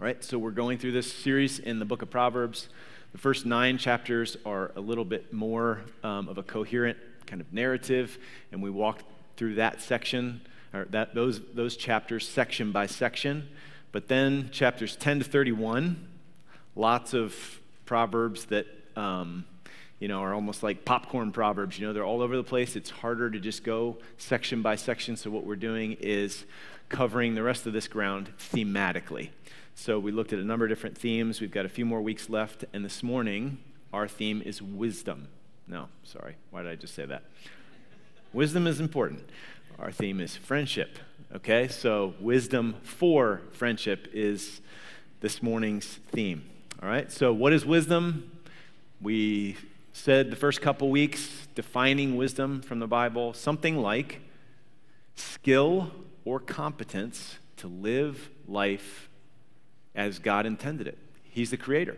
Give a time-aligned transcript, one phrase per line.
[0.00, 2.68] All right, so we're going through this series in the book of Proverbs.
[3.10, 7.52] The first nine chapters are a little bit more um, of a coherent kind of
[7.52, 8.16] narrative,
[8.52, 9.02] and we walked
[9.36, 10.40] through that section,
[10.72, 13.48] or that, those, those chapters section by section.
[13.90, 16.06] But then chapters 10 to 31,
[16.76, 17.34] lots of
[17.84, 19.46] proverbs that um,
[19.98, 21.76] you know are almost like popcorn proverbs.
[21.76, 22.76] You know, they're all over the place.
[22.76, 25.16] It's harder to just go section by section.
[25.16, 26.44] So what we're doing is
[26.88, 29.30] covering the rest of this ground thematically.
[29.80, 31.40] So we looked at a number of different themes.
[31.40, 33.58] We've got a few more weeks left, and this morning
[33.92, 35.28] our theme is wisdom.
[35.68, 36.34] No, sorry.
[36.50, 37.22] Why did I just say that?
[38.32, 39.30] wisdom is important.
[39.78, 40.98] Our theme is friendship.
[41.32, 44.60] Okay, so wisdom for friendship is
[45.20, 46.42] this morning's theme.
[46.82, 48.32] All right, so what is wisdom?
[49.00, 49.56] We
[49.92, 54.22] said the first couple weeks defining wisdom from the Bible something like
[55.14, 55.92] skill
[56.24, 59.07] or competence to live life
[59.98, 60.96] as God intended it.
[61.24, 61.96] He's the creator.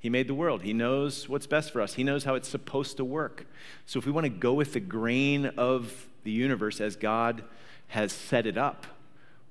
[0.00, 0.62] He made the world.
[0.62, 1.94] He knows what's best for us.
[1.94, 3.46] He knows how it's supposed to work.
[3.86, 7.44] So if we want to go with the grain of the universe as God
[7.88, 8.84] has set it up,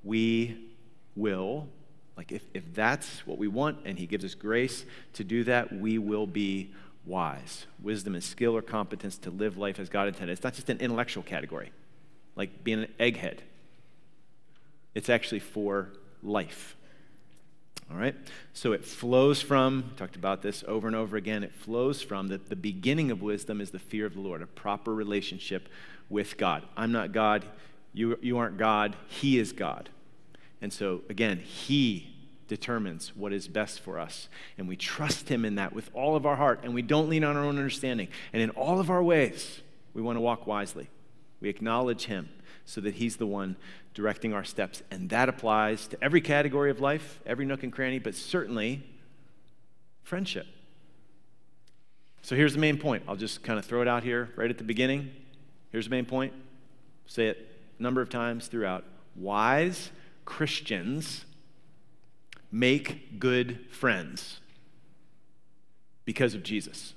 [0.03, 0.57] we
[1.15, 1.69] will,
[2.17, 5.73] like if, if that's what we want and He gives us grace to do that,
[5.73, 6.73] we will be
[7.05, 7.65] wise.
[7.81, 10.33] Wisdom is skill or competence to live life as God intended.
[10.33, 11.71] It's not just an intellectual category,
[12.35, 13.39] like being an egghead,
[14.93, 15.89] it's actually for
[16.21, 16.75] life.
[17.91, 18.15] All right?
[18.53, 22.49] So it flows from, talked about this over and over again, it flows from that
[22.49, 25.69] the beginning of wisdom is the fear of the Lord, a proper relationship
[26.09, 26.63] with God.
[26.75, 27.45] I'm not God,
[27.93, 29.89] you, you aren't God, He is God.
[30.61, 32.15] And so, again, He
[32.47, 34.29] determines what is best for us.
[34.57, 37.23] And we trust Him in that with all of our heart, and we don't lean
[37.23, 38.07] on our own understanding.
[38.33, 39.61] And in all of our ways,
[39.93, 40.89] we want to walk wisely.
[41.39, 42.29] We acknowledge Him
[42.65, 43.55] so that He's the one
[43.93, 44.83] directing our steps.
[44.91, 48.83] And that applies to every category of life, every nook and cranny, but certainly
[50.03, 50.47] friendship.
[52.21, 53.03] So here's the main point.
[53.07, 55.11] I'll just kind of throw it out here right at the beginning.
[55.71, 56.33] Here's the main point.
[57.05, 58.83] Say it a number of times throughout.
[59.15, 59.91] Wise
[60.25, 61.25] Christians
[62.51, 64.39] make good friends
[66.03, 66.93] because of Jesus.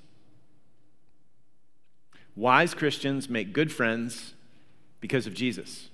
[2.35, 4.33] Wise Christians make good friends
[4.99, 5.89] because of Jesus.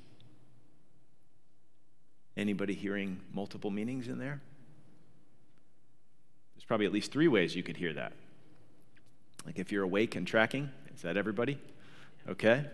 [2.38, 4.42] Anybody hearing multiple meanings in there?
[6.56, 8.14] There's probably at least three ways you could hear that.
[9.46, 11.60] Like if you're awake and tracking, is that everybody?
[12.28, 12.66] Okay.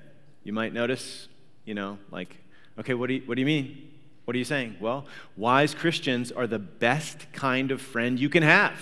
[0.44, 1.28] You might notice,
[1.66, 2.38] you know, like,
[2.80, 3.90] okay, what do you, what do you mean?
[4.25, 4.78] What are you saying?
[4.80, 5.06] Well,
[5.36, 8.80] wise Christians are the best kind of friend you can have.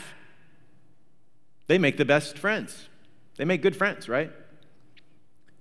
[1.68, 2.88] They make the best friends.
[3.38, 4.32] They make good friends, right?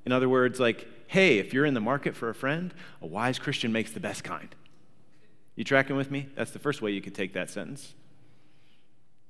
[0.05, 3.39] In other words, like, hey, if you're in the market for a friend, a wise
[3.39, 4.55] Christian makes the best kind.
[5.57, 6.29] You tracking with me?
[6.37, 7.95] That's the first way you could take that sentence.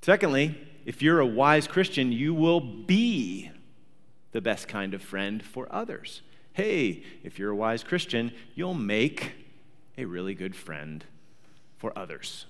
[0.02, 3.50] Secondly, if you're a wise Christian, you will be
[4.32, 6.22] the best kind of friend for others.
[6.52, 9.32] Hey, if you're a wise Christian, you'll make
[9.96, 11.04] a really good friend
[11.76, 12.46] for others.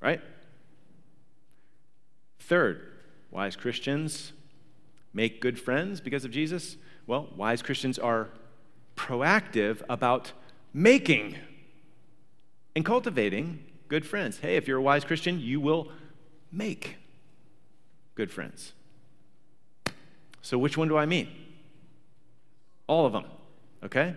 [0.00, 0.20] Right?
[2.38, 2.92] Third,
[3.30, 4.32] wise Christians
[5.14, 6.76] make good friends because of Jesus.
[7.06, 8.28] Well, wise Christians are
[8.96, 10.32] proactive about
[10.72, 11.36] making
[12.74, 14.38] and cultivating good friends.
[14.38, 15.88] Hey, if you're a wise Christian, you will
[16.50, 16.96] make
[18.14, 18.72] good friends.
[20.42, 21.28] So, which one do I mean?
[22.86, 23.24] All of them,
[23.82, 24.14] okay?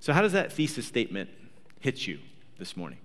[0.00, 1.30] So, how does that thesis statement
[1.80, 2.18] hit you
[2.58, 2.98] this morning?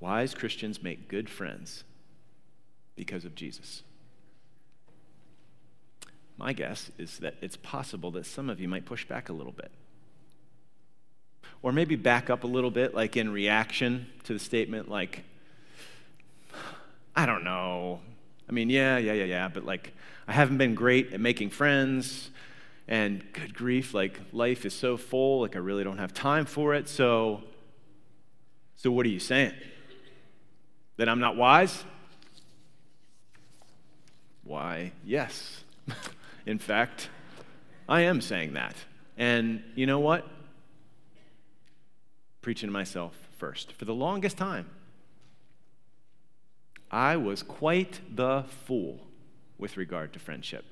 [0.00, 1.84] Wise Christians make good friends
[2.96, 3.82] because of Jesus.
[6.36, 9.52] My guess is that it's possible that some of you might push back a little
[9.52, 9.70] bit.
[11.62, 15.24] Or maybe back up a little bit, like in reaction to the statement, like,
[17.16, 18.00] I don't know.
[18.48, 19.92] I mean, yeah, yeah, yeah, yeah, but like,
[20.26, 22.30] I haven't been great at making friends.
[22.86, 26.74] And good grief, like, life is so full, like, I really don't have time for
[26.74, 26.86] it.
[26.86, 27.42] So,
[28.76, 29.54] so what are you saying?
[30.98, 31.82] That I'm not wise?
[34.42, 35.64] Why, yes.
[36.46, 37.08] In fact,
[37.88, 38.76] I am saying that.
[39.16, 40.26] And you know what?
[42.42, 43.72] Preaching to myself first.
[43.72, 44.68] For the longest time,
[46.90, 49.00] I was quite the fool
[49.58, 50.64] with regard to friendship.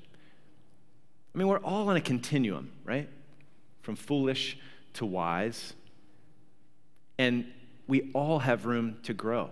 [1.33, 3.09] I mean, we're all on a continuum, right?
[3.81, 4.57] From foolish
[4.93, 5.73] to wise.
[7.17, 7.45] And
[7.87, 9.49] we all have room to grow.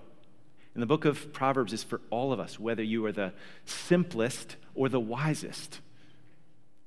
[0.73, 3.33] And the book of Proverbs is for all of us, whether you are the
[3.65, 5.79] simplest or the wisest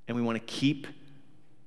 [0.06, 0.87] and we want to keep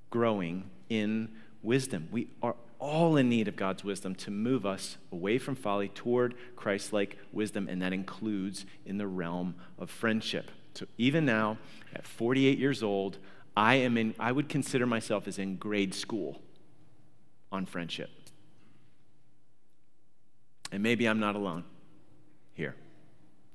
[0.09, 1.29] growing in
[1.61, 2.07] wisdom.
[2.11, 6.35] We are all in need of God's wisdom to move us away from folly toward
[6.55, 10.51] Christ like wisdom, and that includes in the realm of friendship.
[10.75, 11.57] So even now,
[11.95, 13.17] at 48 years old,
[13.55, 16.39] I am in, I would consider myself as in grade school
[17.51, 18.11] on friendship.
[20.71, 21.63] And maybe I'm not alone
[22.53, 22.75] here.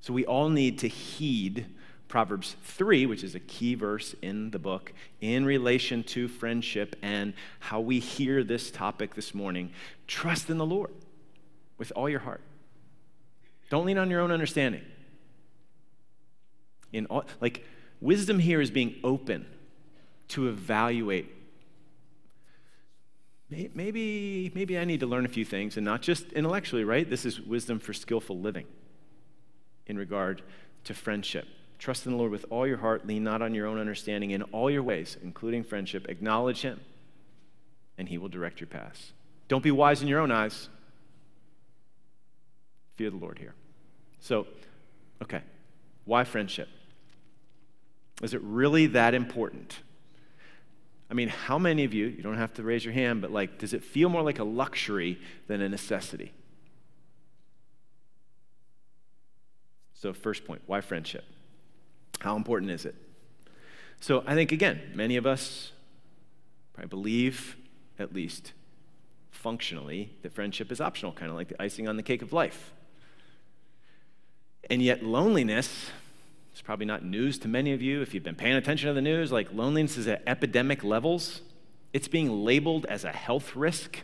[0.01, 1.67] So we all need to heed
[2.13, 4.93] Proverbs 3, which is a key verse in the book,
[5.23, 9.71] in relation to friendship and how we hear this topic this morning.
[10.07, 10.91] Trust in the Lord
[11.79, 12.43] with all your heart.
[13.71, 14.83] Don't lean on your own understanding.
[16.93, 17.65] In all, like
[18.03, 19.47] wisdom here is being open
[20.29, 21.35] to evaluate
[23.49, 27.09] maybe maybe I need to learn a few things and not just intellectually, right?
[27.09, 28.67] This is wisdom for skillful living
[29.87, 30.43] in regard
[30.85, 31.49] to friendship.
[31.83, 33.09] Trust in the Lord with all your heart.
[33.09, 36.07] Lean not on your own understanding in all your ways, including friendship.
[36.09, 36.81] Acknowledge Him,
[37.99, 39.13] and He will direct your paths.
[39.49, 40.69] Don't be wise in your own eyes.
[42.95, 43.55] Fear the Lord here.
[44.21, 44.47] So,
[45.21, 45.41] okay,
[46.05, 46.69] why friendship?
[48.23, 49.81] Is it really that important?
[51.11, 53.59] I mean, how many of you, you don't have to raise your hand, but like,
[53.59, 55.19] does it feel more like a luxury
[55.49, 56.33] than a necessity?
[59.95, 61.25] So, first point, why friendship?
[62.23, 62.95] How important is it?
[64.01, 65.73] So I think, again, many of us
[66.73, 67.57] probably believe,
[67.99, 68.53] at least
[69.33, 72.73] functionally, that friendship is optional, kind of like the icing on the cake of life.
[74.71, 75.91] And yet, loneliness
[76.55, 79.03] is probably not news to many of you if you've been paying attention to the
[79.03, 79.33] news.
[79.33, 81.41] Like, loneliness is at epidemic levels.
[81.93, 83.99] It's being labeled as a health risk,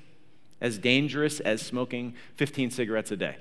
[0.61, 3.37] as dangerous as smoking 15 cigarettes a day.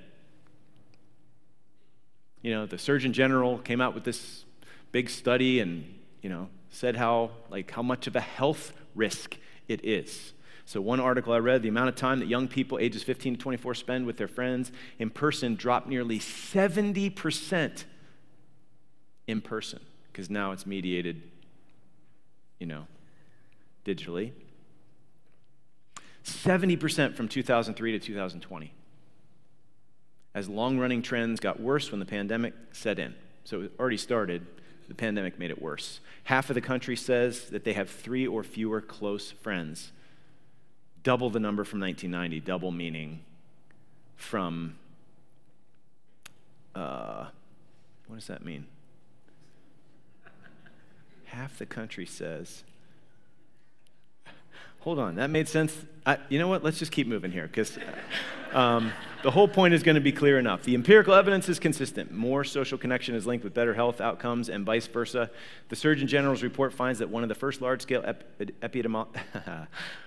[2.44, 4.46] You know, the Surgeon General came out with this
[4.92, 5.86] big study and,
[6.22, 9.38] you know, said how, like, how much of a health risk
[9.68, 10.34] it is.
[10.66, 13.40] So, one article I read the amount of time that young people ages 15 to
[13.40, 17.86] 24 spend with their friends in person dropped nearly 70%
[19.28, 19.80] in person,
[20.12, 21.22] because now it's mediated,
[22.60, 22.86] you know,
[23.86, 24.34] digitally.
[26.26, 28.74] 70% from 2003 to 2020,
[30.36, 33.16] as long running trends got worse when the pandemic set in.
[33.46, 34.46] So, it already started,
[34.88, 36.00] the pandemic made it worse.
[36.26, 39.92] Half of the country says that they have three or fewer close friends.
[41.04, 43.22] Double the number from 1990, double meaning
[44.16, 44.78] from,
[46.76, 47.28] uh,
[48.08, 48.66] what does that mean?
[51.26, 52.64] Half the country says,
[54.80, 55.76] hold on, that made sense.
[56.06, 56.64] I, you know what?
[56.64, 57.78] Let's just keep moving here because.
[58.54, 58.92] Um,
[59.24, 60.64] the whole point is going to be clear enough.
[60.64, 62.12] The empirical evidence is consistent.
[62.12, 65.32] More social connection is linked with better health outcomes and vice versa.
[65.70, 69.68] The Surgeon General's report finds that one of the first large scale ep- epidemiological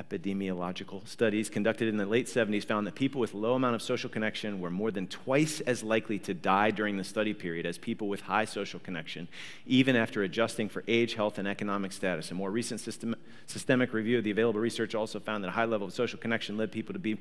[0.00, 4.08] epidemiological studies conducted in the late 70s found that people with low amount of social
[4.08, 8.08] connection were more than twice as likely to die during the study period as people
[8.08, 9.28] with high social connection,
[9.66, 12.30] even after adjusting for age, health, and economic status.
[12.30, 13.14] A more recent system,
[13.46, 16.56] systemic review of the available research also found that a high level of social connection
[16.56, 17.18] led people to be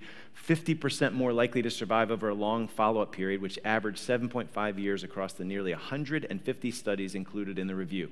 [0.47, 5.33] 50% more likely to survive over a long follow-up period, which averaged 7.5 years across
[5.33, 8.09] the nearly 150 studies included in the review.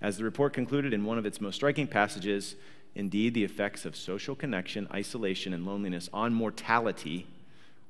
[0.00, 2.56] As the report concluded in one of its most striking passages,
[2.94, 7.26] Indeed, the effects of social connection, isolation, and loneliness on mortality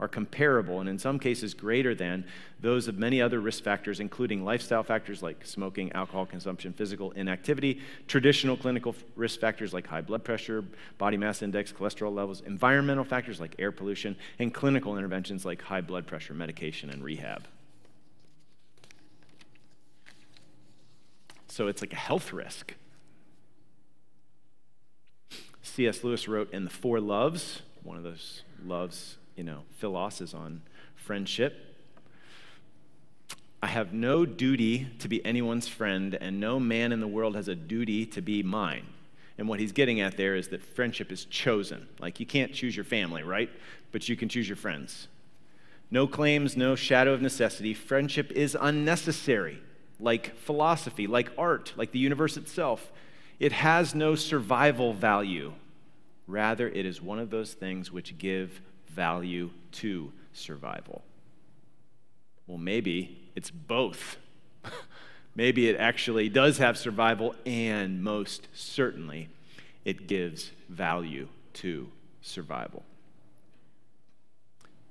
[0.03, 2.25] are comparable and in some cases greater than
[2.61, 7.81] those of many other risk factors, including lifestyle factors like smoking, alcohol consumption, physical inactivity,
[8.09, 10.65] traditional clinical risk factors like high blood pressure,
[10.99, 15.81] body mass index, cholesterol levels, environmental factors like air pollution, and clinical interventions like high
[15.81, 17.47] blood pressure medication and rehab.
[21.47, 22.75] So it's like a health risk.
[25.75, 26.05] C.S.
[26.05, 30.61] Lewis wrote in The Four Loves, one of those loves, you know, Philos is on
[30.97, 31.57] friendship.
[33.63, 37.49] I have no duty to be anyone's friend, and no man in the world has
[37.49, 38.85] a duty to be mine.
[39.39, 41.89] And what he's getting at there is that friendship is chosen.
[41.99, 43.49] Like you can't choose your family, right?
[43.93, 45.09] But you can choose your friends.
[45.91, 47.73] No claims, no shadow of necessity.
[47.73, 49.59] Friendship is unnecessary,
[49.99, 52.93] like philosophy, like art, like the universe itself.
[53.41, 55.55] It has no survival value.
[56.27, 61.03] Rather, it is one of those things which give value to survival.
[62.47, 64.17] Well, maybe it's both.
[65.35, 69.29] maybe it actually does have survival, and most certainly,
[69.85, 72.83] it gives value to survival.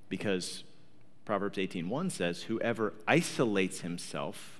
[0.09, 0.63] Because
[1.25, 4.59] Proverbs 18:1 says, "Whoever isolates himself,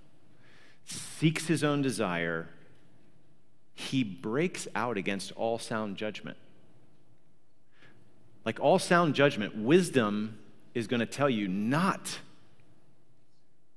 [0.86, 2.50] seeks his own desire,
[3.74, 6.38] he breaks out against all sound judgment."
[8.46, 10.38] Like all sound judgment, wisdom
[10.74, 12.20] is going to tell you not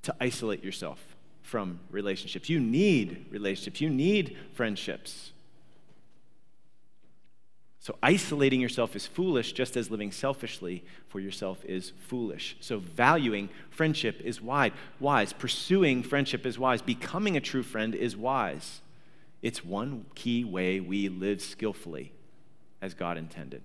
[0.02, 2.48] to isolate yourself from relationships.
[2.48, 5.32] You need relationships, you need friendships.
[7.80, 12.56] So, isolating yourself is foolish, just as living selfishly for yourself is foolish.
[12.60, 14.72] So, valuing friendship is wise.
[15.00, 15.34] Wise.
[15.34, 16.80] Pursuing friendship is wise.
[16.80, 18.80] Becoming a true friend is wise.
[19.42, 22.12] It's one key way we live skillfully
[22.80, 23.60] as God intended.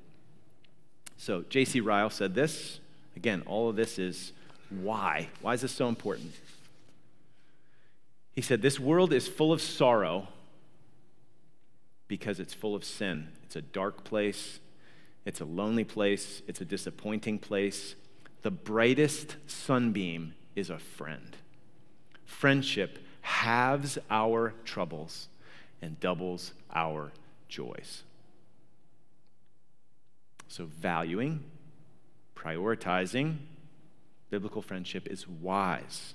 [1.19, 1.81] So, J.C.
[1.81, 2.79] Ryle said this.
[3.17, 4.31] Again, all of this is
[4.69, 5.27] why.
[5.41, 6.31] Why is this so important?
[8.33, 10.29] He said, This world is full of sorrow
[12.07, 13.27] because it's full of sin.
[13.43, 14.59] It's a dark place,
[15.25, 17.95] it's a lonely place, it's a disappointing place.
[18.43, 21.35] The brightest sunbeam is a friend.
[22.23, 25.27] Friendship halves our troubles
[25.81, 27.11] and doubles our
[27.49, 28.03] joys.
[30.49, 31.45] So, valuing,
[32.35, 33.37] prioritizing
[34.29, 36.13] biblical friendship is wise.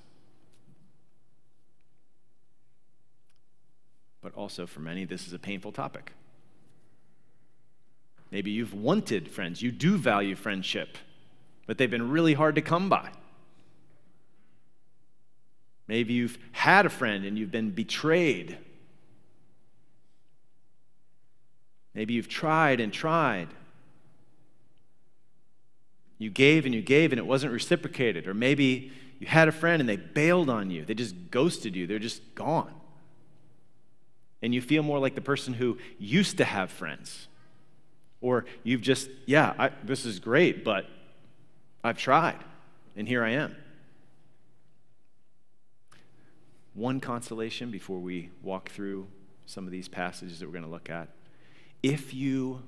[4.25, 6.11] but also for many, this is a painful topic.
[8.31, 10.97] Maybe you've wanted friends, you do value friendship,
[11.67, 13.11] but they've been really hard to come by.
[15.87, 18.57] Maybe you've had a friend and you've been betrayed.
[21.93, 23.49] Maybe you've tried and tried.
[26.17, 28.27] You gave and you gave and it wasn't reciprocated.
[28.27, 30.85] Or maybe you had a friend and they bailed on you.
[30.85, 31.87] They just ghosted you.
[31.87, 32.73] They're just gone
[34.45, 37.27] and you feel more like the person who used to have friends.
[38.21, 40.85] Or you've just, yeah, I, this is great, but
[41.83, 42.37] I've tried,
[42.95, 43.55] and here I am.
[46.75, 49.07] One consolation before we walk through
[49.47, 51.09] some of these passages that we're going to look at.
[51.81, 52.61] If you,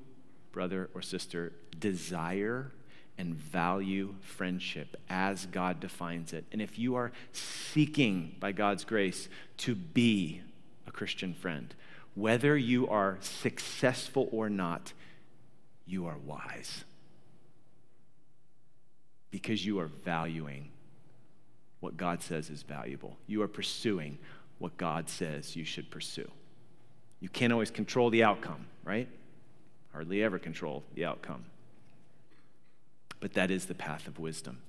[0.51, 2.71] brother or sister, desire
[3.17, 9.27] and value friendship as God defines it, and if you are seeking by God's grace
[9.57, 10.41] to be
[10.88, 11.74] a Christian friend.
[12.15, 14.93] Whether you are successful or not,
[15.86, 16.83] you are wise.
[19.29, 20.69] Because you are valuing
[21.79, 23.17] what God says is valuable.
[23.27, 24.17] You are pursuing
[24.57, 26.29] what God says you should pursue.
[27.19, 29.07] You can't always control the outcome, right?
[29.93, 31.45] Hardly ever control the outcome.
[33.19, 34.59] But that is the path of wisdom.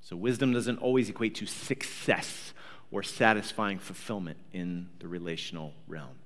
[0.00, 2.52] So, wisdom doesn't always equate to success
[2.90, 6.16] or satisfying fulfillment in the relational realm.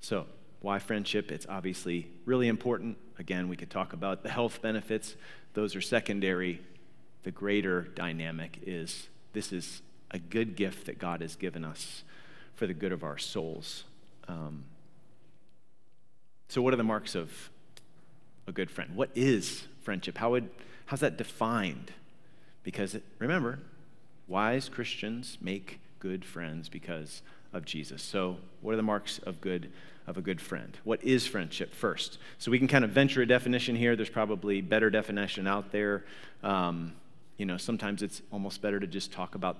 [0.00, 0.26] So,
[0.60, 1.32] why friendship?
[1.32, 2.98] It's obviously really important.
[3.18, 5.16] Again, we could talk about the health benefits,
[5.54, 6.60] those are secondary.
[7.22, 12.04] The greater dynamic is this is a good gift that God has given us
[12.54, 13.84] for the good of our souls.
[14.28, 14.64] Um,
[16.48, 17.50] so, what are the marks of
[18.46, 18.94] a good friend?
[18.94, 20.18] What is friendship?
[20.18, 20.48] How would,
[20.86, 21.92] how's that defined?
[22.62, 23.60] Because remember,
[24.28, 27.22] Wise Christians make good friends because
[27.52, 28.02] of Jesus.
[28.02, 29.70] So, what are the marks of good
[30.06, 30.76] of a good friend?
[30.84, 32.18] What is friendship first?
[32.38, 33.96] So we can kind of venture a definition here.
[33.96, 36.04] There's probably better definition out there.
[36.42, 36.92] Um,
[37.38, 39.56] you know, sometimes it's almost better to just talk about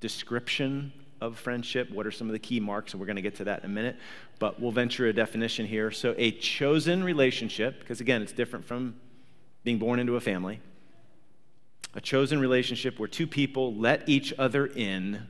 [0.00, 1.90] description of friendship.
[1.90, 2.92] What are some of the key marks?
[2.92, 3.96] And we're going to get to that in a minute.
[4.38, 5.90] But we'll venture a definition here.
[5.90, 8.96] So, a chosen relationship, because again, it's different from
[9.64, 10.60] being born into a family
[11.94, 15.26] a chosen relationship where two people let each other in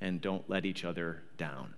[0.00, 1.72] and don't let each other down.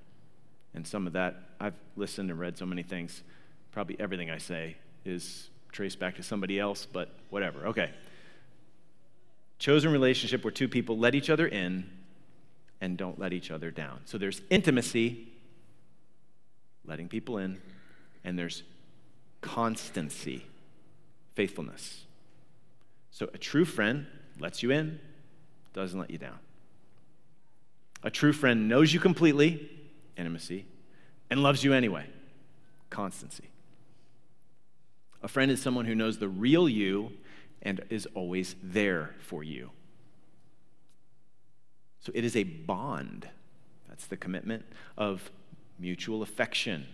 [0.74, 3.22] And some of that, I've listened and read so many things.
[3.70, 7.68] Probably everything I say is traced back to somebody else, but whatever.
[7.68, 7.90] Okay.
[9.58, 11.88] Chosen relationship where two people let each other in
[12.80, 14.00] and don't let each other down.
[14.04, 15.28] So there's intimacy,
[16.84, 17.60] letting people in,
[18.24, 18.62] and there's
[19.40, 20.44] constancy,
[21.34, 22.04] faithfulness.
[23.10, 24.06] So a true friend
[24.38, 25.00] lets you in,
[25.72, 26.38] doesn't let you down.
[28.02, 29.68] A true friend knows you completely,
[30.16, 30.66] intimacy,
[31.30, 32.06] and loves you anyway,
[32.90, 33.50] constancy.
[35.22, 37.12] A friend is someone who knows the real you
[37.62, 39.70] and is always there for you.
[42.00, 43.28] So it is a bond.
[43.88, 44.64] That's the commitment
[44.96, 45.30] of
[45.78, 46.86] mutual affection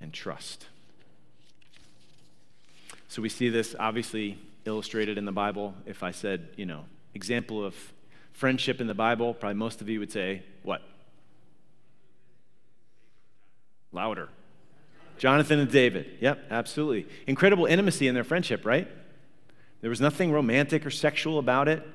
[0.00, 0.66] and trust.
[3.08, 5.74] So we see this obviously illustrated in the Bible.
[5.86, 7.74] If I said, you know, example of
[8.32, 10.82] friendship in the Bible, probably most of you would say, what?
[13.92, 14.28] Louder.
[15.18, 16.18] Jonathan and David.
[16.20, 17.06] Yep, absolutely.
[17.26, 18.88] Incredible intimacy in their friendship, right?
[19.80, 21.86] There was nothing romantic or sexual about it.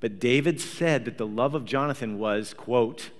[0.00, 3.10] But David said that the love of Jonathan was, quote,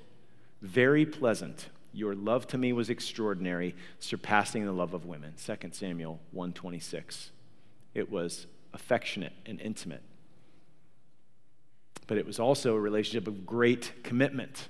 [0.63, 5.35] very pleasant Your love to me was extraordinary, surpassing the love of women.
[5.45, 7.33] 2 Samuel 126.
[7.95, 10.03] It was affectionate and intimate.
[12.07, 14.69] But it was also a relationship of great commitment.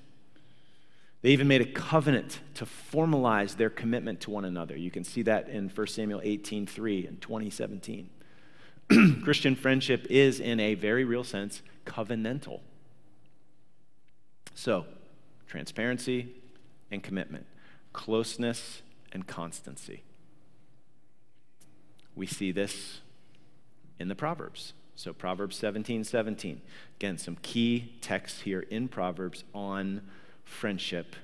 [1.22, 4.76] They even made a covenant to formalize their commitment to one another.
[4.76, 8.08] You can see that in 1 Samuel 18:3 and 2017.
[9.22, 12.60] Christian friendship is, in a very real sense, covenantal.
[14.54, 14.86] So,
[15.46, 16.34] transparency
[16.90, 17.46] and commitment,
[17.92, 18.82] closeness
[19.12, 20.02] and constancy.
[22.14, 23.00] We see this
[23.98, 24.72] in the Proverbs.
[24.96, 26.60] So, Proverbs 17 17.
[26.96, 30.02] Again, some key texts here in Proverbs on
[30.44, 31.14] friendship,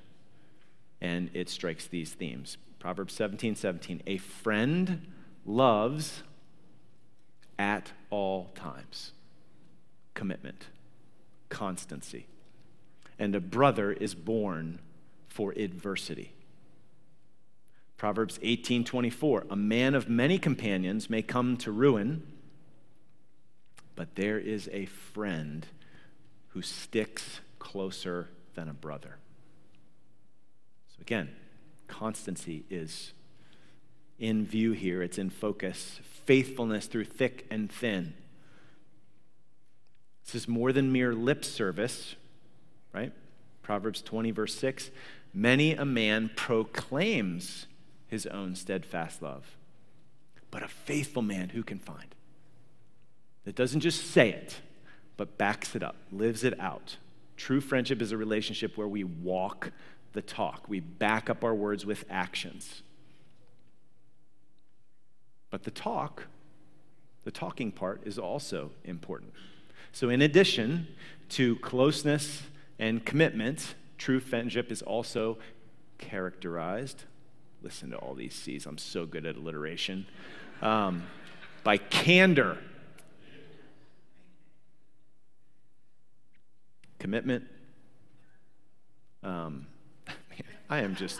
[1.01, 2.59] and it strikes these themes.
[2.79, 4.03] Proverbs 17 17.
[4.07, 5.09] A friend
[5.45, 6.23] loves
[7.59, 9.13] at all times.
[10.15, 10.67] Commitment,
[11.49, 12.27] constancy.
[13.19, 14.81] And a brother is born
[15.29, 16.33] for adversity.
[17.97, 22.27] Proverbs 18:24 A man of many companions may come to ruin,
[23.95, 25.67] but there is a friend
[26.49, 29.17] who sticks closer than a brother.
[30.89, 31.35] So again,
[31.89, 33.13] constancy is
[34.19, 36.01] in view here, it's in focus.
[36.25, 38.15] Faithfulness through thick and thin.
[40.25, 42.17] This is more than mere lip service,
[42.93, 43.13] right?
[43.63, 44.91] Proverbs 20, verse 6
[45.33, 47.67] Many a man proclaims
[48.09, 49.57] his own steadfast love,
[50.51, 52.15] but a faithful man who can find?
[53.45, 54.61] That doesn't just say it,
[55.17, 56.97] but backs it up, lives it out.
[57.37, 59.73] True friendship is a relationship where we walk
[60.15, 62.83] the talk, we back up our words with actions.
[65.57, 66.25] But the talk,
[67.25, 69.33] the talking part, is also important.
[69.91, 70.87] So, in addition
[71.31, 72.43] to closeness
[72.79, 75.39] and commitment, true friendship is also
[75.97, 77.05] characterized.
[77.63, 78.67] Listen to all these C's.
[78.67, 80.05] I'm so good at alliteration.
[80.61, 81.05] Um,
[81.65, 82.59] by candor,
[86.99, 87.45] commitment.
[89.23, 89.67] Um,
[90.69, 91.19] I am just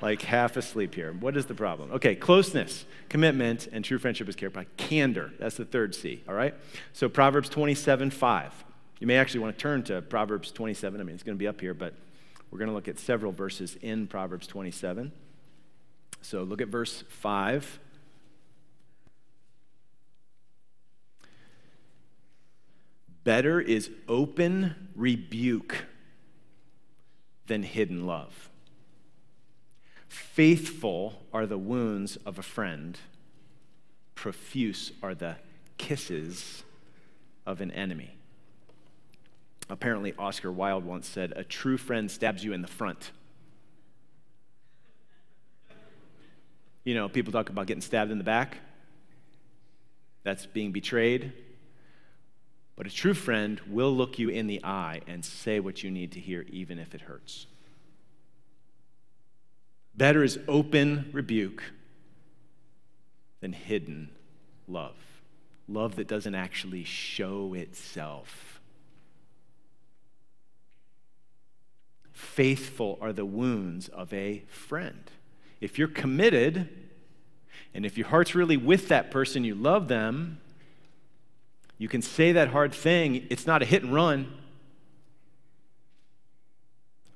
[0.00, 1.12] like half asleep here.
[1.12, 1.92] What is the problem?
[1.92, 5.32] Okay, closeness, commitment, and true friendship is characterized by candor.
[5.38, 6.54] That's the third C, all right?
[6.92, 8.64] So Proverbs 27 5.
[8.98, 11.00] You may actually want to turn to Proverbs 27.
[11.00, 11.94] I mean, it's going to be up here, but
[12.50, 15.12] we're going to look at several verses in Proverbs 27.
[16.22, 17.80] So look at verse 5.
[23.24, 25.86] Better is open rebuke
[27.46, 28.50] than hidden love.
[30.16, 32.98] Faithful are the wounds of a friend,
[34.14, 35.36] profuse are the
[35.76, 36.64] kisses
[37.44, 38.16] of an enemy.
[39.68, 43.10] Apparently, Oscar Wilde once said, A true friend stabs you in the front.
[46.82, 48.56] You know, people talk about getting stabbed in the back.
[50.22, 51.34] That's being betrayed.
[52.74, 56.12] But a true friend will look you in the eye and say what you need
[56.12, 57.46] to hear, even if it hurts.
[59.96, 61.62] Better is open rebuke
[63.40, 64.10] than hidden
[64.68, 64.96] love.
[65.68, 68.60] Love that doesn't actually show itself.
[72.12, 75.10] Faithful are the wounds of a friend.
[75.60, 76.68] If you're committed,
[77.74, 80.40] and if your heart's really with that person, you love them,
[81.78, 83.26] you can say that hard thing.
[83.30, 84.32] It's not a hit and run.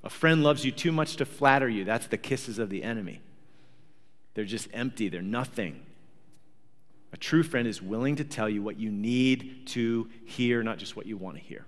[0.03, 1.85] A friend loves you too much to flatter you.
[1.85, 3.21] That's the kisses of the enemy.
[4.33, 5.81] They're just empty, they're nothing.
[7.13, 10.95] A true friend is willing to tell you what you need to hear, not just
[10.95, 11.65] what you want to hear.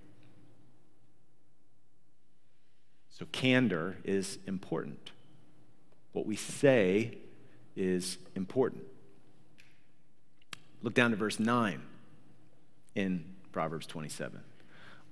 [3.10, 5.12] So, candor is important.
[6.14, 7.18] What we say
[7.76, 8.84] is important.
[10.82, 11.82] Look down to verse 9
[12.96, 14.40] in Proverbs 27.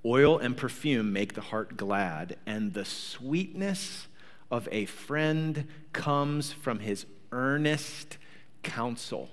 [0.04, 4.08] Oil and perfume make the heart glad, and the sweetness
[4.50, 8.18] of a friend comes from his earnest
[8.62, 9.30] counsel.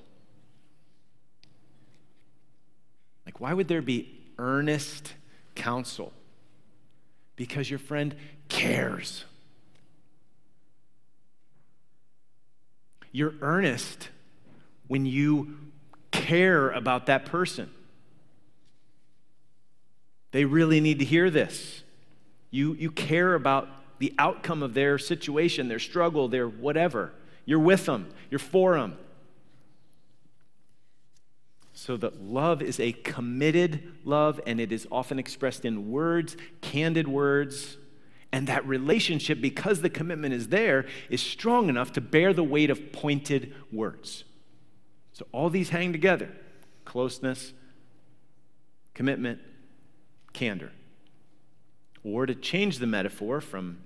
[3.26, 5.14] Like, why would there be earnest
[5.56, 6.14] counsel?
[7.36, 8.16] Because your friend
[8.48, 9.26] cares.
[13.12, 14.10] You're earnest
[14.88, 15.58] when you
[16.12, 17.72] care about that person.
[20.32, 21.84] They really need to hear this.
[22.52, 23.68] You, you care about
[24.00, 27.14] the outcome of their situation, their struggle, their whatever.
[27.46, 28.98] You're with them, you're for them.
[31.74, 37.08] So that love is a committed love, and it is often expressed in words, candid
[37.08, 37.78] words,
[38.32, 42.70] And that relationship, because the commitment is there, is strong enough to bear the weight
[42.70, 44.24] of pointed words.
[45.14, 46.32] So all these hang together
[46.86, 47.54] closeness,
[48.94, 49.40] commitment,
[50.34, 50.72] candor.
[52.04, 53.80] Or to change the metaphor from,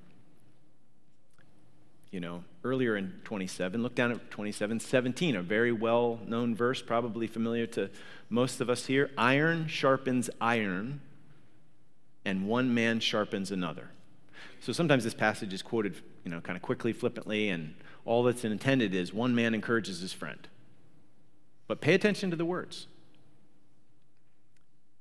[2.12, 6.82] you know, earlier in 27, look down at 27, 17, a very well known verse,
[6.82, 7.90] probably familiar to
[8.30, 9.10] most of us here.
[9.18, 11.02] Iron sharpens iron,
[12.24, 13.90] and one man sharpens another.
[14.60, 17.76] So sometimes this passage is quoted, you know, kind of quickly, flippantly, and
[18.06, 20.48] all that's intended is one man encourages his friend.
[21.68, 22.88] But pay attention to the words.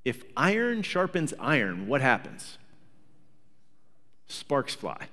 [0.05, 2.57] If iron sharpens iron, what happens?
[4.27, 5.07] Sparks fly.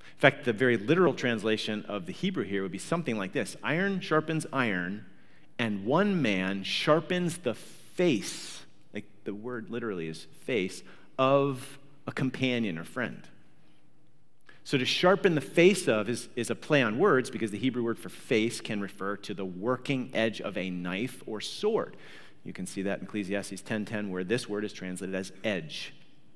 [0.00, 3.56] In fact, the very literal translation of the Hebrew here would be something like this
[3.62, 5.06] Iron sharpens iron,
[5.58, 10.82] and one man sharpens the face, like the word literally is face,
[11.18, 13.22] of a companion or friend.
[14.64, 17.82] So to sharpen the face of is, is a play on words because the Hebrew
[17.82, 21.96] word for face can refer to the working edge of a knife or sword.
[22.48, 25.92] You can see that in Ecclesiastes 10:10 where this word is translated as edge.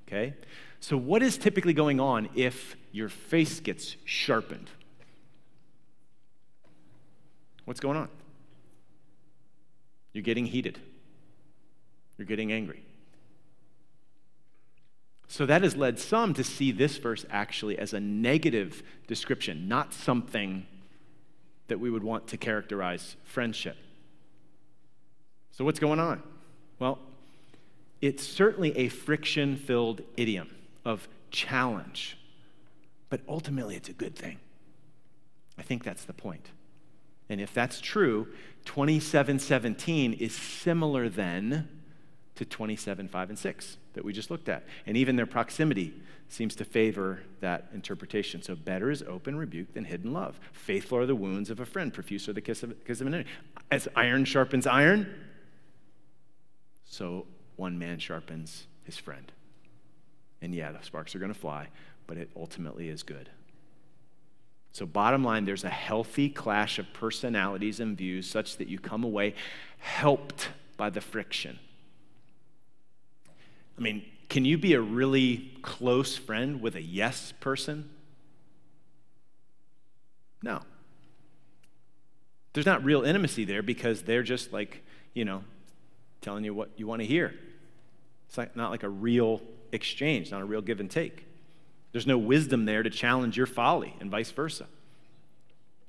[0.07, 0.35] Okay?
[0.79, 4.69] So what is typically going on if your face gets sharpened?
[7.65, 8.11] What's going on?
[10.13, 10.79] You're getting heated.
[12.19, 12.83] You're getting angry.
[15.29, 19.95] So that has led some to see this verse actually as a negative description, not
[19.95, 20.67] something
[21.69, 23.79] that we would want to characterize friendship.
[25.53, 26.23] So, what's going on?
[26.79, 26.99] Well,
[28.01, 30.51] it's certainly a friction filled idiom
[30.85, 32.19] of challenge,
[33.11, 34.39] but ultimately it's a good thing.
[35.59, 36.51] I think that's the point.
[37.29, 38.29] And if that's true,
[38.65, 41.69] 2717 is similar then
[42.35, 44.65] to 27 5 and 6 that we just looked at.
[44.87, 45.95] And even their proximity
[46.29, 48.43] seems to favor that interpretation.
[48.43, 50.41] So better is open rebuke than hidden love.
[50.53, 53.15] Faithful are the wounds of a friend, profuse are the kiss of, kiss of an
[53.15, 53.31] enemy.
[53.71, 55.15] As iron sharpens iron,
[56.93, 57.25] so
[57.57, 59.33] one man sharpens his friend.
[60.43, 61.69] And yeah, the sparks are going to fly,
[62.07, 63.31] but it ultimately is good.
[64.73, 69.05] So, bottom line, there's a healthy clash of personalities and views such that you come
[69.05, 69.35] away
[69.79, 71.59] helped by the friction.
[73.79, 77.89] I mean, can you be a really close friend with a yes person?
[80.43, 80.61] No.
[82.53, 84.83] There's not real intimacy there because they're just like,
[85.15, 85.43] you know,
[86.23, 87.35] telling you what you want to hear.
[88.27, 91.27] It's not like a real exchange, not a real give and take.
[91.93, 94.67] There's no wisdom there to challenge your folly and vice versa.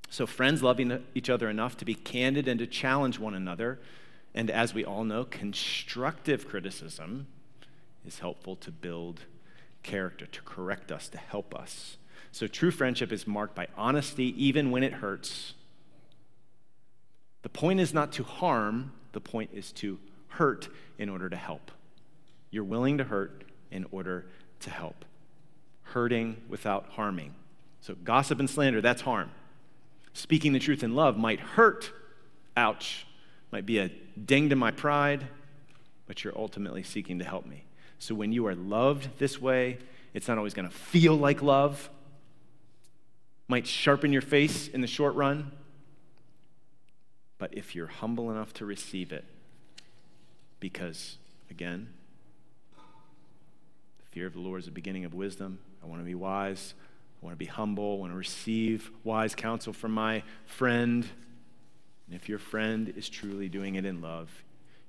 [0.09, 3.79] So, friends loving each other enough to be candid and to challenge one another.
[4.35, 7.27] And as we all know, constructive criticism
[8.05, 9.21] is helpful to build
[9.81, 11.97] character, to correct us, to help us.
[12.31, 15.53] So true friendship is marked by honesty, even when it hurts.
[17.43, 19.99] The point is not to harm, the point is to
[20.35, 21.71] hurt in order to help.
[22.51, 24.25] You're willing to hurt in order
[24.61, 25.05] to help.
[25.81, 27.33] Hurting without harming.
[27.81, 29.31] So, gossip and slander, that's harm.
[30.13, 31.91] Speaking the truth in love might hurt,
[32.55, 33.05] ouch,
[33.51, 33.89] might be a
[34.25, 35.27] ding to my pride,
[36.05, 37.65] but you're ultimately seeking to help me.
[37.99, 39.77] So when you are loved this way,
[40.13, 41.89] it's not always going to feel like love.
[43.47, 45.51] Might sharpen your face in the short run.
[47.37, 49.25] But if you're humble enough to receive it,
[50.63, 51.17] because,
[51.51, 51.89] again,
[52.77, 55.59] the fear of the Lord is the beginning of wisdom.
[55.83, 56.73] I want to be wise.
[57.21, 57.95] I want to be humble.
[57.97, 61.05] I want to receive wise counsel from my friend.
[62.07, 64.29] And if your friend is truly doing it in love,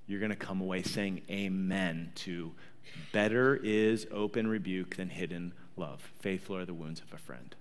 [0.06, 2.52] you're going to come away saying amen to
[3.12, 6.12] better is open rebuke than hidden love.
[6.20, 7.56] Faithful are the wounds of a friend.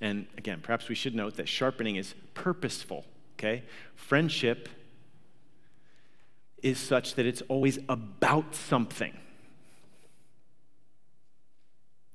[0.00, 3.64] And again, perhaps we should note that sharpening is purposeful, okay?
[3.94, 4.70] Friendship
[6.62, 9.16] is such that it's always about something.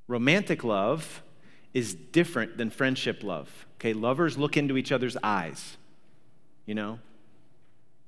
[0.08, 1.24] Romantic love
[1.74, 3.66] is different than friendship love.
[3.78, 5.78] Okay, lovers look into each other's eyes.
[6.66, 7.00] You know,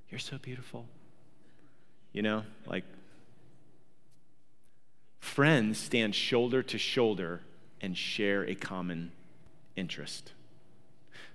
[0.09, 0.87] you're so beautiful.
[2.13, 2.85] You know, like
[5.19, 7.41] friends stand shoulder to shoulder
[7.81, 9.11] and share a common
[9.75, 10.31] interest.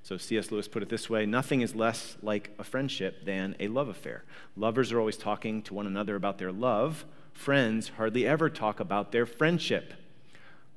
[0.03, 0.51] So C.S.
[0.51, 4.25] Lewis put it this way nothing is less like a friendship than a love affair.
[4.57, 7.05] Lovers are always talking to one another about their love.
[7.33, 9.95] Friends hardly ever talk about their friendship.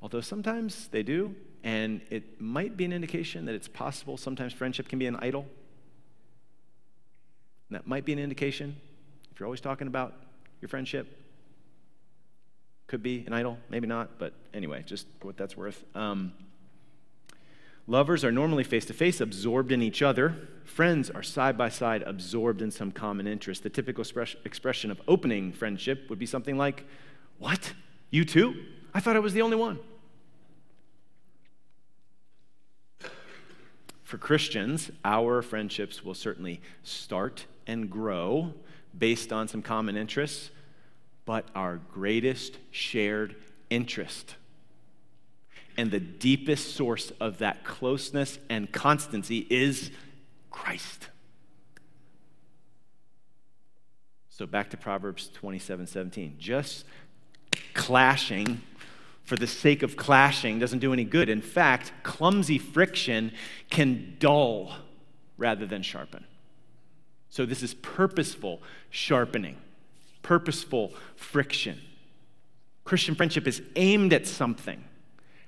[0.00, 1.34] Although sometimes they do,
[1.64, 5.46] and it might be an indication that it's possible sometimes friendship can be an idol.
[7.68, 8.76] And that might be an indication,
[9.32, 10.14] if you're always talking about
[10.60, 11.22] your friendship,
[12.86, 15.84] Could be an idol, maybe not, but anyway, just what that's worth.
[15.96, 16.32] Um,
[17.86, 20.36] lovers are normally face to face, absorbed in each other.
[20.64, 23.62] Friends are side by side, absorbed in some common interest.
[23.62, 24.04] The typical
[24.44, 26.84] expression of opening friendship would be something like,
[27.38, 27.72] What?
[28.10, 28.64] You too?
[28.94, 29.78] I thought I was the only one.
[34.04, 38.54] For Christians, our friendships will certainly start and grow
[38.96, 40.50] based on some common interests,
[41.24, 43.34] but our greatest shared
[43.68, 44.36] interest
[45.76, 49.90] and the deepest source of that closeness and constancy is
[50.50, 51.08] Christ.
[54.30, 56.36] So back to Proverbs 27 17.
[56.38, 56.84] Just
[57.74, 58.62] clashing
[59.24, 61.28] for the sake of clashing doesn't do any good.
[61.28, 63.32] In fact, clumsy friction
[63.70, 64.72] can dull
[65.36, 66.24] rather than sharpen.
[67.28, 69.56] So, this is purposeful sharpening,
[70.22, 71.80] purposeful friction.
[72.84, 74.84] Christian friendship is aimed at something,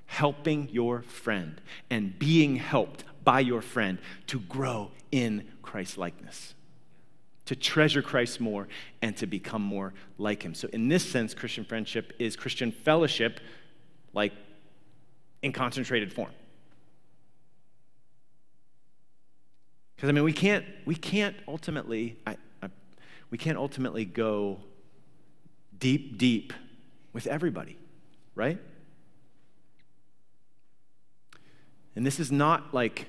[0.09, 6.55] helping your friend and being helped by your friend to grow in Christ likeness
[7.49, 8.69] to treasure Christ more
[9.01, 10.55] and to become more like him.
[10.55, 13.41] So, in this sense, Christian friendship is Christian fellowship
[14.13, 14.35] like
[15.41, 16.31] in concentrated form.
[19.97, 22.69] Because I mean, we can't we can't ultimately I, I,
[23.31, 24.59] we can't ultimately go
[25.79, 26.53] deep deep
[27.15, 27.79] with everybody,
[28.35, 28.59] right?
[31.99, 33.09] And this is not like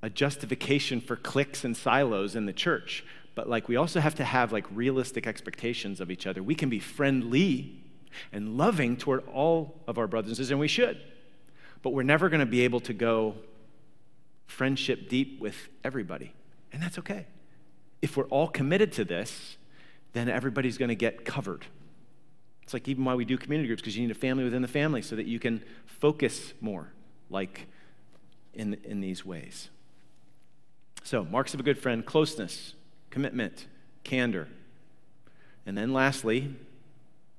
[0.00, 4.24] a justification for cliques and silos in the church, but like we also have to
[4.24, 6.42] have like realistic expectations of each other.
[6.42, 7.82] We can be friendly
[8.32, 10.98] and loving toward all of our brothers and sisters, and we should.
[11.82, 13.34] But we're never going to be able to go
[14.46, 16.32] friendship deep with everybody,
[16.72, 17.26] and that's okay.
[18.00, 19.58] If we're all committed to this,
[20.14, 21.66] then everybody's going to get covered.
[22.62, 24.66] It's like even why we do community groups, because you need a family within the
[24.66, 26.90] family so that you can focus more,
[27.28, 27.66] like
[28.58, 29.70] in, in these ways.
[31.04, 32.74] So, marks of a good friend closeness,
[33.08, 33.66] commitment,
[34.04, 34.48] candor.
[35.64, 36.54] And then lastly,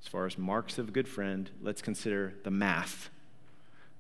[0.02, 3.10] as far as marks of a good friend, let's consider the math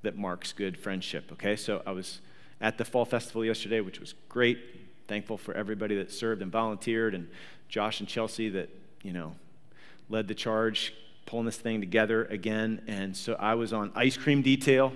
[0.02, 1.32] that marks good friendship.
[1.34, 2.22] Okay, so I was
[2.62, 4.58] at the fall festival yesterday, which was great.
[5.08, 7.28] Thankful for everybody that served and volunteered, and
[7.68, 8.70] Josh and Chelsea that,
[9.04, 9.36] you know,
[10.10, 10.94] led the charge
[11.26, 12.82] pulling this thing together again.
[12.88, 14.94] And so I was on ice cream detail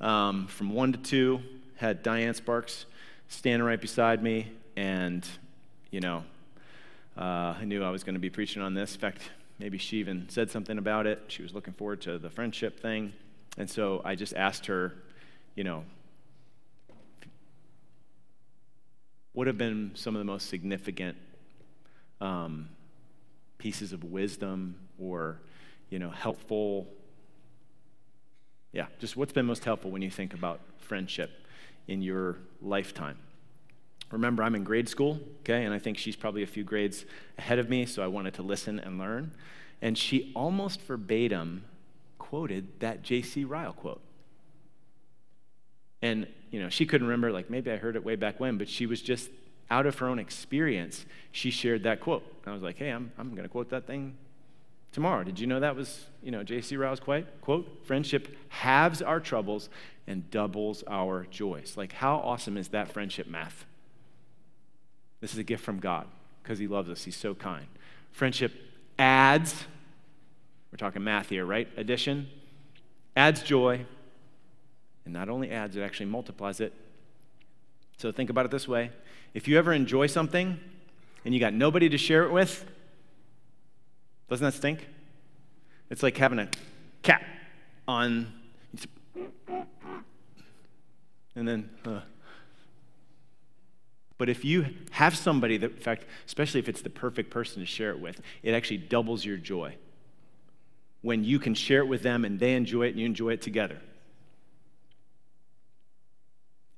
[0.00, 1.40] um, from one to two,
[1.76, 2.86] had Diane Sparks
[3.28, 5.26] standing right beside me, and,
[5.90, 6.24] you know,
[7.16, 8.94] uh, I knew I was going to be preaching on this.
[8.94, 9.22] In fact,
[9.58, 11.22] Maybe she even said something about it.
[11.28, 13.12] She was looking forward to the friendship thing.
[13.56, 14.94] And so I just asked her,
[15.54, 15.84] you know,
[19.32, 21.16] what have been some of the most significant
[22.20, 22.68] um,
[23.56, 25.40] pieces of wisdom or,
[25.88, 26.86] you know, helpful?
[28.76, 31.30] Yeah, just what's been most helpful when you think about friendship
[31.88, 33.16] in your lifetime?
[34.10, 37.06] Remember, I'm in grade school, okay, and I think she's probably a few grades
[37.38, 39.32] ahead of me, so I wanted to listen and learn.
[39.80, 41.64] And she almost verbatim
[42.18, 43.44] quoted that J.C.
[43.44, 44.02] Ryle quote.
[46.02, 48.68] And, you know, she couldn't remember, like, maybe I heard it way back when, but
[48.68, 49.30] she was just
[49.70, 52.24] out of her own experience, she shared that quote.
[52.44, 54.18] And I was like, hey, I'm, I'm going to quote that thing
[54.96, 55.22] tomorrow.
[55.22, 56.74] Did you know that was, you know, J.C.
[56.74, 57.26] Ryle's quote?
[57.42, 59.68] Quote, friendship halves our troubles
[60.06, 61.74] and doubles our joys.
[61.76, 63.66] Like, how awesome is that friendship math?
[65.20, 66.06] This is a gift from God
[66.42, 67.04] because He loves us.
[67.04, 67.66] He's so kind.
[68.10, 68.54] Friendship
[68.98, 69.64] adds,
[70.72, 71.68] we're talking math here, right?
[71.76, 72.28] Addition
[73.14, 73.84] adds joy.
[75.04, 76.72] And not only adds, it actually multiplies it.
[77.98, 78.92] So think about it this way
[79.34, 80.58] if you ever enjoy something
[81.26, 82.64] and you got nobody to share it with,
[84.28, 84.86] doesn't that stink?
[85.90, 86.48] It's like having a
[87.02, 87.24] cat
[87.86, 88.32] on,
[91.36, 92.00] and then, uh,
[94.18, 97.66] but if you have somebody that, in fact, especially if it's the perfect person to
[97.66, 99.76] share it with, it actually doubles your joy.
[101.02, 103.42] When you can share it with them and they enjoy it and you enjoy it
[103.42, 103.80] together.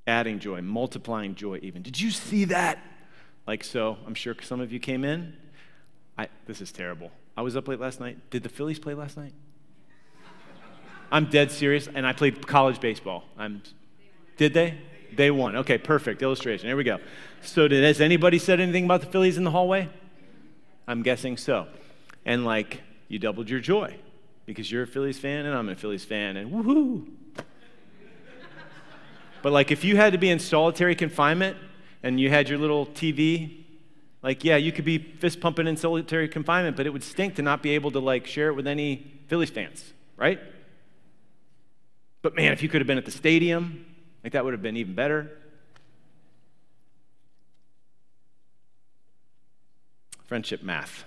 [0.07, 1.83] Adding joy, multiplying joy, even.
[1.83, 2.79] Did you see that?
[3.47, 5.35] Like so, I'm sure some of you came in.
[6.19, 7.13] I, this is terrible.
[7.39, 8.19] I was up late last night.
[8.31, 9.33] Did the Phillies play last night?
[11.13, 13.23] I'm dead serious, and I played college baseball.
[13.39, 13.63] I'm,
[14.37, 14.77] did they?
[15.15, 15.55] They won.
[15.55, 16.67] Okay, perfect illustration.
[16.67, 16.99] Here we go.
[17.41, 19.89] So, did, has anybody said anything about the Phillies in the hallway?
[20.89, 21.69] I'm guessing so.
[22.27, 23.95] And like, you doubled your joy
[24.45, 27.07] because you're a Phillies fan and I'm a Phillies fan, and woohoo!
[29.45, 31.57] but like, if you had to be in solitary confinement
[32.03, 33.65] and you had your little TV,
[34.23, 37.43] like, yeah, you could be fist pumping in solitary confinement, but it would stink to
[37.43, 40.41] not be able to like share it with any Phillies fans, right?
[42.23, 43.87] But man, if you could have been at the stadium,
[44.25, 45.31] like that would have been even better.
[50.27, 51.05] Friendship math.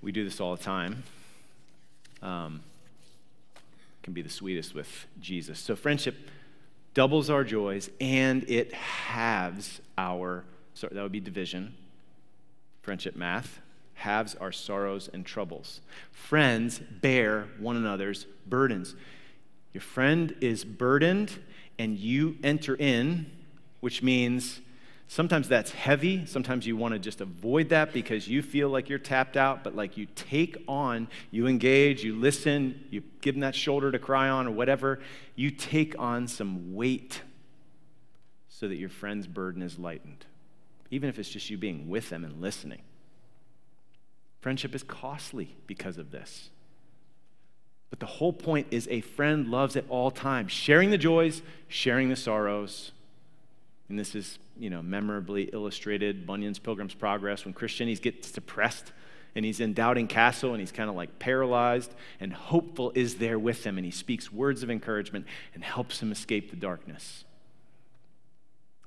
[0.00, 1.04] We do this all the time.
[2.22, 2.62] Um,
[4.02, 5.58] can be the sweetest with Jesus.
[5.60, 6.16] So, friendship
[6.94, 11.74] doubles our joys and it halves our, sorry, that would be division.
[12.82, 13.60] Friendship math
[13.94, 15.80] halves our sorrows and troubles.
[16.10, 18.94] Friends bear one another's burdens.
[19.72, 21.38] Your friend is burdened
[21.78, 23.30] and you enter in,
[23.80, 24.60] which means
[25.08, 26.26] sometimes that's heavy.
[26.26, 29.76] Sometimes you want to just avoid that because you feel like you're tapped out, but
[29.76, 34.28] like you take on, you engage, you listen, you give them that shoulder to cry
[34.28, 35.00] on or whatever.
[35.36, 37.22] You take on some weight
[38.48, 40.24] so that your friend's burden is lightened,
[40.92, 42.82] even if it's just you being with them and listening.
[44.40, 46.50] Friendship is costly because of this.
[47.88, 52.10] But the whole point is a friend loves at all times, sharing the joys, sharing
[52.10, 52.92] the sorrows.
[53.88, 58.92] And this is, you know, memorably illustrated Bunyan's Pilgrim's Progress when Christian gets depressed
[59.34, 63.38] and he's in Doubting Castle and he's kind of like paralyzed, and Hopeful is there
[63.38, 65.24] with him and he speaks words of encouragement
[65.54, 67.24] and helps him escape the darkness.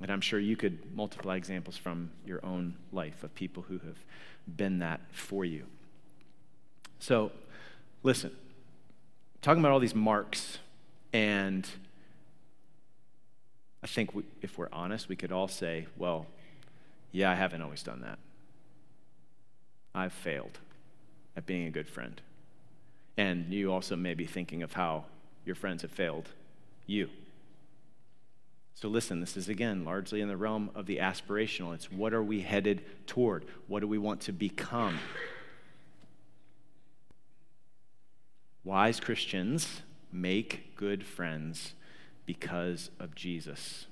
[0.01, 3.97] And I'm sure you could multiply examples from your own life of people who have
[4.57, 5.65] been that for you.
[6.99, 7.31] So,
[8.03, 8.31] listen,
[9.41, 10.59] talking about all these marks,
[11.13, 11.67] and
[13.83, 16.25] I think we, if we're honest, we could all say, well,
[17.11, 18.19] yeah, I haven't always done that.
[19.93, 20.59] I've failed
[21.37, 22.21] at being a good friend.
[23.17, 25.05] And you also may be thinking of how
[25.45, 26.29] your friends have failed
[26.85, 27.09] you.
[28.75, 31.73] So, listen, this is again largely in the realm of the aspirational.
[31.73, 33.45] It's what are we headed toward?
[33.67, 34.99] What do we want to become?
[38.65, 41.73] Wise Christians make good friends
[42.25, 43.85] because of Jesus.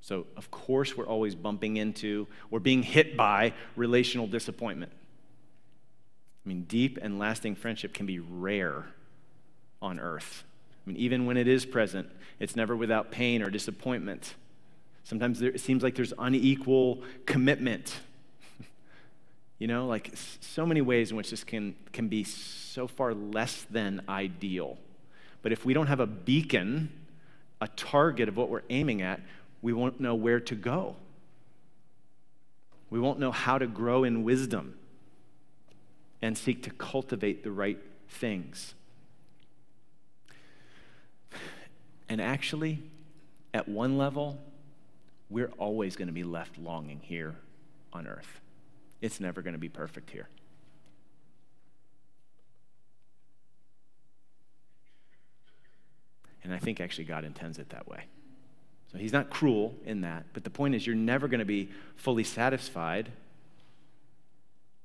[0.00, 4.90] So, of course, we're always bumping into or being hit by relational disappointment.
[6.44, 8.86] I mean, deep and lasting friendship can be rare
[9.80, 10.44] on earth.
[10.88, 14.34] Mean, even when it is present, it's never without pain or disappointment.
[15.04, 18.00] Sometimes there, it seems like there's unequal commitment
[19.58, 23.66] you know, like so many ways in which this can, can be so far less
[23.70, 24.78] than ideal.
[25.42, 26.90] But if we don't have a beacon,
[27.60, 29.20] a target of what we're aiming at,
[29.62, 30.96] we won't know where to go.
[32.90, 34.74] We won't know how to grow in wisdom
[36.22, 38.74] and seek to cultivate the right things.
[42.08, 42.82] And actually,
[43.52, 44.38] at one level,
[45.30, 47.36] we're always going to be left longing here
[47.92, 48.40] on earth.
[49.00, 50.28] It's never going to be perfect here.
[56.42, 58.04] And I think actually God intends it that way.
[58.90, 61.68] So he's not cruel in that, but the point is you're never going to be
[61.94, 63.10] fully satisfied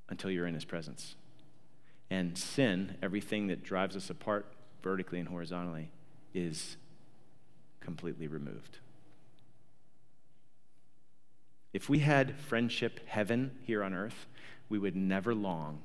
[0.09, 1.15] until you're in his presence.
[2.09, 4.45] And sin, everything that drives us apart
[4.81, 5.89] vertically and horizontally,
[6.33, 6.75] is
[7.83, 8.79] completely removed.
[11.73, 14.27] If we had friendship heaven here on earth,
[14.69, 15.81] we would never long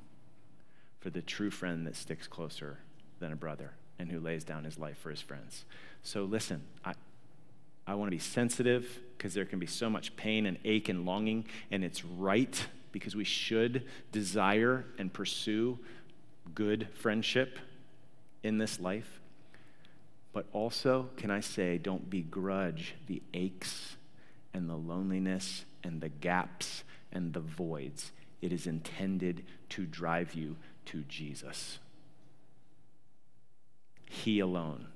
[1.00, 2.78] for the true friend that sticks closer
[3.20, 5.64] than a brother and who lays down his life for his friends.
[6.02, 6.94] So listen, I,
[7.87, 11.04] I want to be sensitive because there can be so much pain and ache and
[11.04, 15.78] longing, and it's right because we should desire and pursue
[16.54, 17.58] good friendship
[18.42, 19.20] in this life.
[20.32, 23.96] But also, can I say, don't begrudge the aches
[24.52, 28.12] and the loneliness and the gaps and the voids.
[28.40, 31.78] It is intended to drive you to Jesus.
[34.04, 34.86] He alone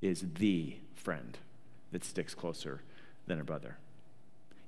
[0.00, 1.38] is the friend
[1.92, 2.82] that sticks closer
[3.26, 3.78] than a brother.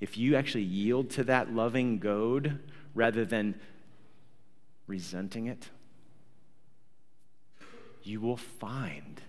[0.00, 2.58] If you actually yield to that loving goad
[2.94, 3.54] rather than
[4.86, 5.70] resenting it,
[8.06, 9.20] you will find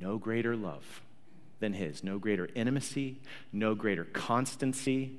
[0.00, 1.02] no greater love
[1.58, 2.02] than his.
[2.02, 3.20] No greater intimacy,
[3.52, 5.18] no greater constancy,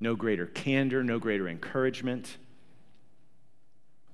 [0.00, 2.36] no greater candor, no greater encouragement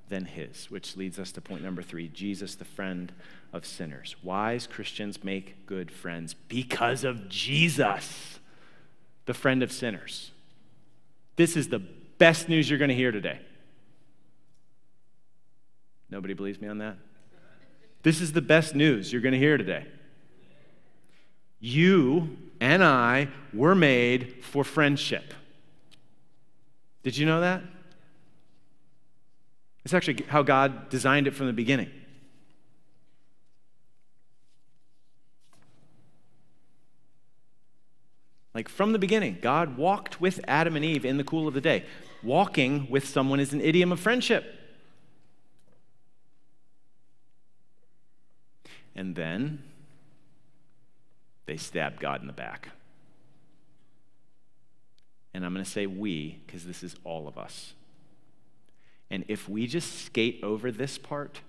[0.08, 3.12] than his, which leads us to point number three Jesus, the friend
[3.52, 4.16] of sinners.
[4.22, 8.38] Wise Christians make good friends because of Jesus,
[9.24, 10.30] the friend of sinners.
[11.36, 11.80] This is the
[12.18, 13.40] best news you're going to hear today.
[16.10, 16.96] Nobody believes me on that?
[18.02, 19.86] This is the best news you're going to hear today.
[21.58, 25.34] You and I were made for friendship.
[27.02, 27.62] Did you know that?
[29.84, 31.90] It's actually how God designed it from the beginning.
[38.54, 41.60] Like from the beginning, God walked with Adam and Eve in the cool of the
[41.60, 41.84] day.
[42.22, 44.65] Walking with someone is an idiom of friendship.
[48.96, 49.62] And then
[51.44, 52.70] they stabbed God in the back.
[55.32, 57.74] And I'm going to say we, because this is all of us.
[59.10, 61.40] And if we just skate over this part,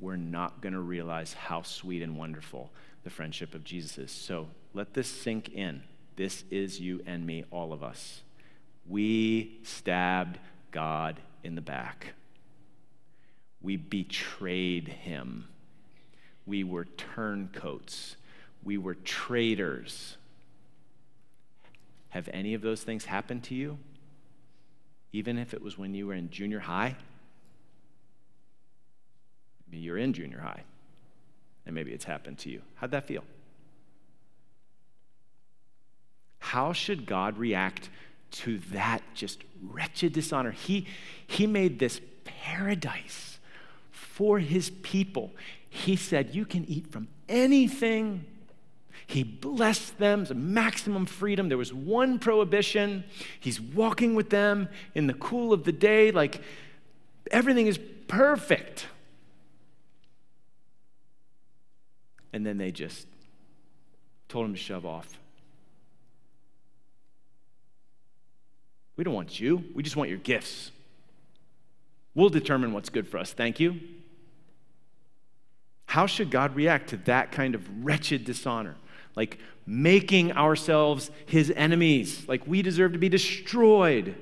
[0.00, 2.70] we're not going to realize how sweet and wonderful
[3.04, 4.10] the friendship of Jesus is.
[4.10, 5.82] So let this sink in.
[6.16, 8.22] This is you and me, all of us.
[8.86, 10.38] We stabbed
[10.70, 12.14] God in the back.
[13.60, 15.48] We betrayed him.
[16.48, 18.16] We were turncoats.
[18.64, 20.16] We were traitors.
[22.08, 23.76] Have any of those things happened to you?
[25.12, 26.96] Even if it was when you were in junior high?
[29.70, 30.62] Maybe you're in junior high,
[31.66, 32.62] and maybe it's happened to you.
[32.76, 33.24] How'd that feel?
[36.38, 37.90] How should God react
[38.30, 40.52] to that just wretched dishonor?
[40.52, 40.86] He,
[41.26, 43.38] he made this paradise
[43.90, 45.32] for his people.
[45.68, 48.24] He said, You can eat from anything.
[49.06, 51.48] He blessed them, maximum freedom.
[51.48, 53.04] There was one prohibition.
[53.40, 56.42] He's walking with them in the cool of the day, like
[57.30, 58.86] everything is perfect.
[62.32, 63.06] And then they just
[64.28, 65.18] told him to shove off.
[68.96, 69.64] We don't want you.
[69.74, 70.70] We just want your gifts.
[72.14, 73.32] We'll determine what's good for us.
[73.32, 73.80] Thank you.
[75.88, 78.76] How should God react to that kind of wretched dishonor?
[79.16, 84.14] Like making ourselves his enemies, like we deserve to be destroyed.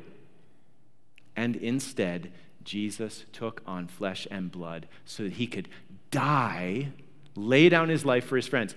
[1.34, 2.30] And instead,
[2.62, 5.68] Jesus took on flesh and blood so that he could
[6.12, 6.92] die,
[7.34, 8.76] lay down his life for his friends.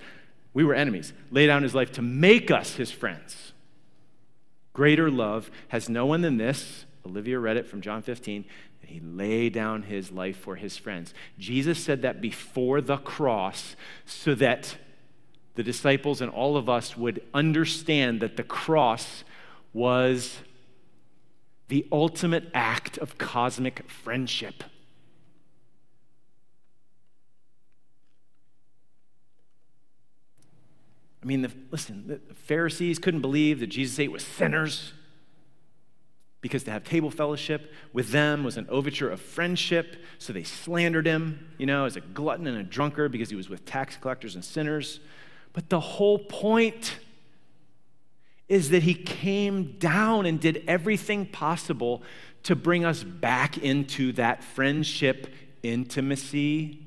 [0.55, 3.53] We were enemies, lay down his life to make us his friends.
[4.73, 6.85] Greater love has no one than this.
[7.05, 8.45] Olivia read it from John 15.
[8.89, 11.13] He laid down his life for his friends.
[11.37, 13.75] Jesus said that before the cross
[14.05, 14.77] so that
[15.53, 19.23] the disciples and all of us would understand that the cross
[19.73, 20.39] was
[21.67, 24.63] the ultimate act of cosmic friendship.
[31.21, 34.93] I mean, the, listen, the Pharisees couldn't believe that Jesus ate with sinners
[36.41, 39.97] because to have table fellowship with them was an overture of friendship.
[40.19, 43.49] So they slandered him, you know, as a glutton and a drunkard because he was
[43.49, 44.99] with tax collectors and sinners.
[45.53, 46.97] But the whole point
[48.47, 52.01] is that he came down and did everything possible
[52.43, 55.27] to bring us back into that friendship,
[55.61, 56.79] intimacy,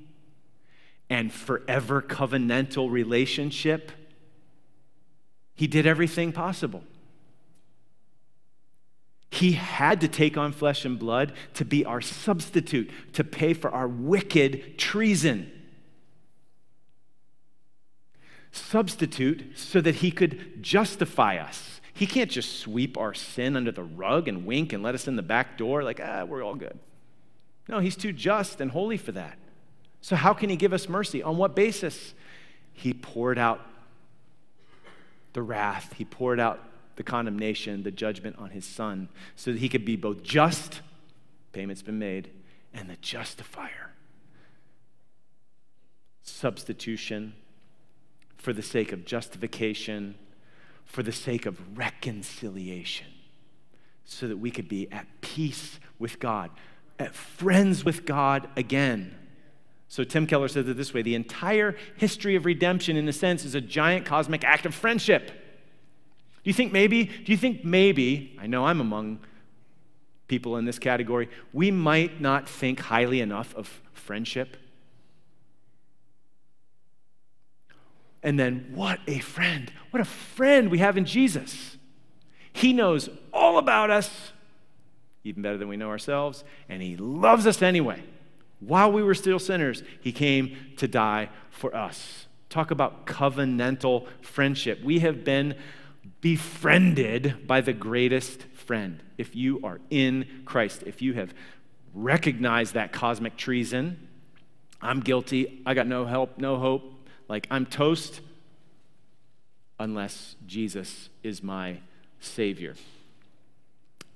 [1.10, 3.92] and forever covenantal relationship
[5.54, 6.82] he did everything possible.
[9.32, 13.70] He had to take on flesh and blood to be our substitute, to pay for
[13.70, 15.50] our wicked treason.
[18.50, 21.80] Substitute so that he could justify us.
[21.94, 25.16] He can't just sweep our sin under the rug and wink and let us in
[25.16, 26.78] the back door like, ah, we're all good.
[27.68, 29.38] No, he's too just and holy for that.
[30.02, 31.22] So, how can he give us mercy?
[31.22, 32.12] On what basis?
[32.74, 33.66] He poured out
[35.32, 36.60] the wrath, he poured out
[37.02, 40.80] the condemnation, the judgment on his son, so that he could be both just,
[41.50, 42.30] payment's been made,
[42.72, 43.90] and the justifier.
[46.22, 47.34] Substitution
[48.36, 50.14] for the sake of justification,
[50.84, 53.08] for the sake of reconciliation,
[54.04, 56.50] so that we could be at peace with God,
[57.00, 59.12] at friends with God again.
[59.88, 63.44] So Tim Keller says it this way the entire history of redemption, in a sense,
[63.44, 65.41] is a giant cosmic act of friendship.
[66.42, 69.20] Do you think maybe, do you think maybe, I know I'm among
[70.26, 74.56] people in this category, we might not think highly enough of friendship?
[78.24, 79.72] And then, what a friend.
[79.90, 81.76] What a friend we have in Jesus.
[82.52, 84.32] He knows all about us,
[85.24, 88.02] even better than we know ourselves, and He loves us anyway.
[88.60, 92.26] While we were still sinners, he came to die for us.
[92.48, 94.82] Talk about covenantal friendship.
[94.84, 95.56] We have been
[96.20, 99.02] befriended by the greatest friend.
[99.18, 101.34] If you are in Christ, if you have
[101.94, 104.08] recognized that cosmic treason,
[104.80, 108.20] I'm guilty, I got no help, no hope, like I'm toast
[109.78, 111.78] unless Jesus is my
[112.20, 112.74] Savior.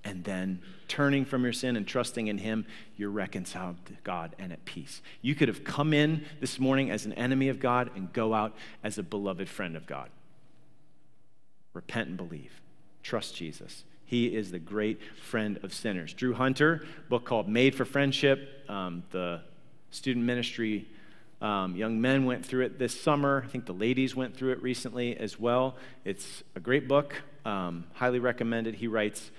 [0.06, 2.64] and then turning from your sin and trusting in Him,
[2.96, 5.02] you're reconciled to God and at peace.
[5.20, 8.54] You could have come in this morning as an enemy of God and go out
[8.84, 10.08] as a beloved friend of God.
[11.76, 12.62] Repent and believe.
[13.02, 13.84] Trust Jesus.
[14.06, 16.14] He is the great friend of sinners.
[16.14, 18.64] Drew Hunter, book called Made for Friendship.
[18.66, 19.42] Um, the
[19.90, 20.88] student ministry
[21.42, 23.42] um, young men went through it this summer.
[23.44, 25.76] I think the ladies went through it recently as well.
[26.06, 27.14] It's a great book,
[27.44, 28.76] um, highly recommended.
[28.76, 29.30] He writes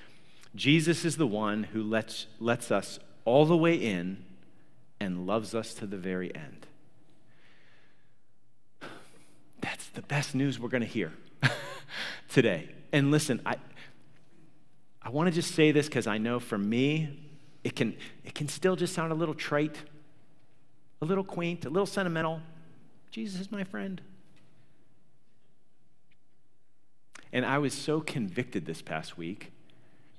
[0.54, 4.24] Jesus is the one who lets, lets us all the way in
[5.00, 6.68] and loves us to the very end.
[9.60, 11.14] That's the best news we're going to hear
[12.30, 12.70] today.
[12.92, 13.56] And listen, I,
[15.02, 17.20] I want to just say this because I know for me,
[17.64, 19.78] it can, it can still just sound a little trite
[21.02, 22.42] a little quaint, a little sentimental.
[23.12, 24.02] Jesus is my friend.
[27.32, 29.52] And I was so convicted this past week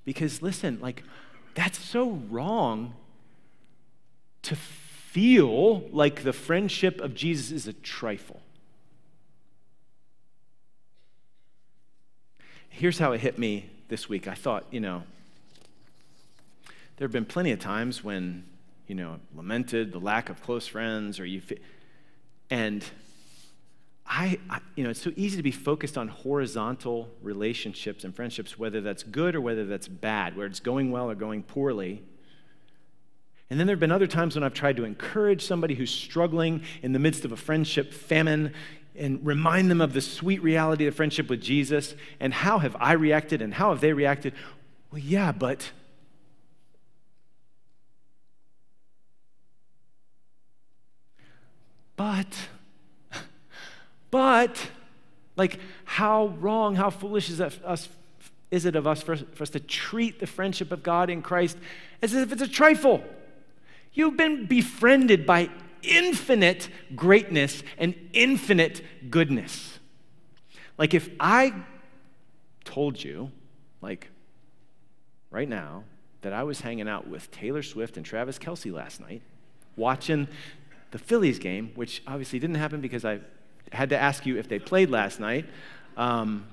[0.04, 1.02] because, listen, like,
[1.54, 2.94] that's so wrong
[4.42, 8.40] to feel like the friendship of Jesus is a trifle.
[12.78, 14.28] Here's how it hit me this week.
[14.28, 15.02] I thought, you know,
[16.96, 18.44] there have been plenty of times when
[18.86, 21.42] you know, lamented the lack of close friends, or you,
[22.50, 22.84] and
[24.06, 28.56] I, I, you know, it's so easy to be focused on horizontal relationships and friendships,
[28.56, 32.00] whether that's good or whether that's bad, where it's going well or going poorly.
[33.50, 36.62] And then there have been other times when I've tried to encourage somebody who's struggling
[36.80, 38.54] in the midst of a friendship famine
[38.98, 41.94] and remind them of the sweet reality of friendship with Jesus.
[42.20, 44.34] And how have I reacted and how have they reacted?
[44.90, 45.70] Well, yeah, but
[51.98, 52.48] But,
[54.12, 54.70] but,
[55.36, 57.88] like, how wrong, how foolish is, that us,
[58.52, 61.58] is it of us for, for us to treat the friendship of God in Christ
[62.00, 63.02] as if it's a trifle?
[63.92, 65.50] You've been befriended by
[65.82, 69.78] infinite greatness and infinite goodness.
[70.76, 71.54] Like, if I
[72.64, 73.30] told you,
[73.80, 74.10] like,
[75.30, 75.84] right now,
[76.22, 79.22] that I was hanging out with Taylor Swift and Travis Kelce last night,
[79.76, 80.28] watching
[80.90, 83.20] the Phillies game, which obviously didn't happen because I
[83.72, 85.46] had to ask you if they played last night.
[85.96, 86.46] Um,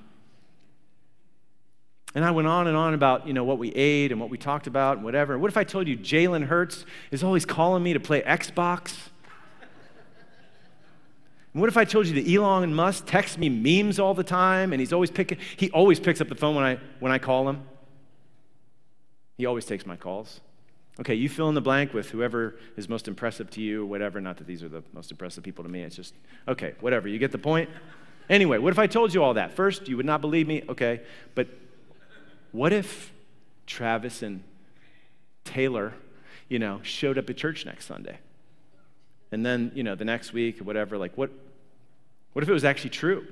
[2.14, 4.38] and I went on and on about, you know, what we ate and what we
[4.38, 5.38] talked about and whatever.
[5.38, 8.96] What if I told you Jalen Hurts is always calling me to play Xbox?
[11.56, 14.74] And what if I told you that Elon Musk texts me memes all the time
[14.74, 17.48] and he's always picking, he always picks up the phone when I, when I call
[17.48, 17.64] him?
[19.38, 20.42] He always takes my calls.
[21.00, 24.20] Okay, you fill in the blank with whoever is most impressive to you whatever.
[24.20, 25.84] Not that these are the most impressive people to me.
[25.84, 26.14] It's just,
[26.46, 27.08] okay, whatever.
[27.08, 27.70] You get the point?
[28.30, 29.54] Anyway, what if I told you all that?
[29.54, 30.62] First, you would not believe me?
[30.68, 31.04] Okay.
[31.36, 31.48] But
[32.52, 33.14] what if
[33.66, 34.44] Travis and
[35.46, 35.94] Taylor,
[36.50, 38.18] you know, showed up at church next Sunday?
[39.32, 41.32] And then, you know, the next week or whatever, like, what,
[42.36, 43.26] what if it was actually true?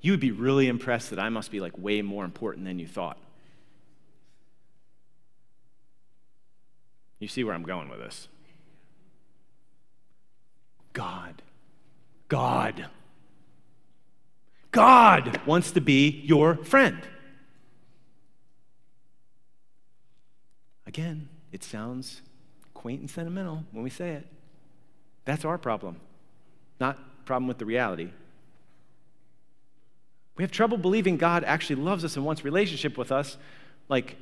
[0.00, 2.86] You would be really impressed that I must be like way more important than you
[2.86, 3.18] thought.
[7.18, 8.28] You see where I'm going with this?
[10.94, 11.42] God.
[12.28, 12.86] God.
[14.72, 17.06] God wants to be your friend.
[20.86, 22.22] Again, it sounds
[22.72, 24.26] quaint and sentimental when we say it.
[25.26, 25.96] That's our problem,
[26.80, 28.10] not problem with the reality.
[30.36, 33.36] We have trouble believing God actually loves us and wants relationship with us
[33.88, 34.16] like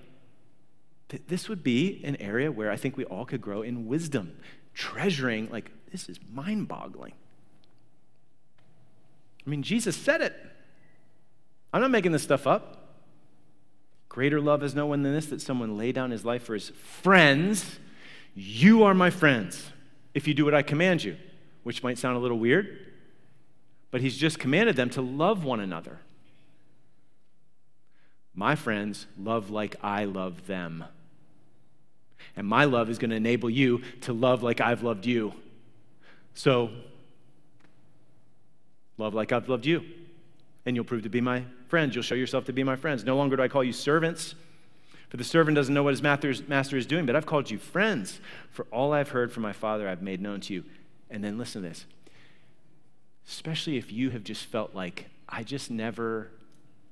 [1.26, 4.36] this would be an area where I think we all could grow in wisdom,
[4.74, 7.12] treasuring, like, this is mind boggling.
[9.46, 10.34] I mean, Jesus said it.
[11.72, 12.80] I'm not making this stuff up.
[14.08, 16.70] Greater love has no one than this that someone lay down his life for his
[16.70, 17.78] friends.
[18.34, 19.72] You are my friends
[20.14, 21.16] if you do what I command you,
[21.64, 22.78] which might sound a little weird,
[23.94, 26.00] but he's just commanded them to love one another.
[28.34, 30.82] My friends love like I love them.
[32.36, 35.32] And my love is going to enable you to love like I've loved you.
[36.34, 36.70] So,
[38.98, 39.84] love like I've loved you.
[40.66, 41.94] And you'll prove to be my friends.
[41.94, 43.04] You'll show yourself to be my friends.
[43.04, 44.34] No longer do I call you servants,
[45.08, 48.18] for the servant doesn't know what his master is doing, but I've called you friends.
[48.50, 50.64] For all I've heard from my Father, I've made known to you.
[51.10, 51.86] And then listen to this.
[53.26, 56.30] Especially if you have just felt like, I just never,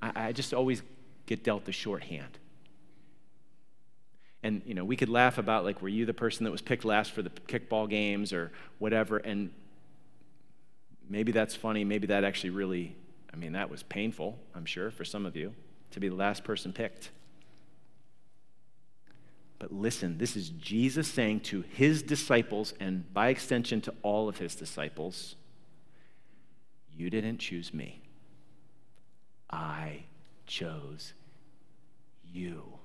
[0.01, 0.83] I, I just always
[1.27, 2.39] get dealt the short hand.
[4.43, 6.85] And, you know, we could laugh about, like, were you the person that was picked
[6.85, 9.19] last for the kickball games or whatever?
[9.19, 9.51] And
[11.09, 11.85] maybe that's funny.
[11.85, 12.97] Maybe that actually really,
[13.33, 15.55] I mean, that was painful, I'm sure, for some of you
[15.93, 17.11] to be the last person picked.
[19.61, 24.39] But listen, this is Jesus saying to his disciples, and by extension to all of
[24.39, 25.37] his disciples,
[27.03, 28.01] You didn't choose me.
[29.51, 30.05] I
[30.47, 31.15] chose
[32.33, 32.79] you.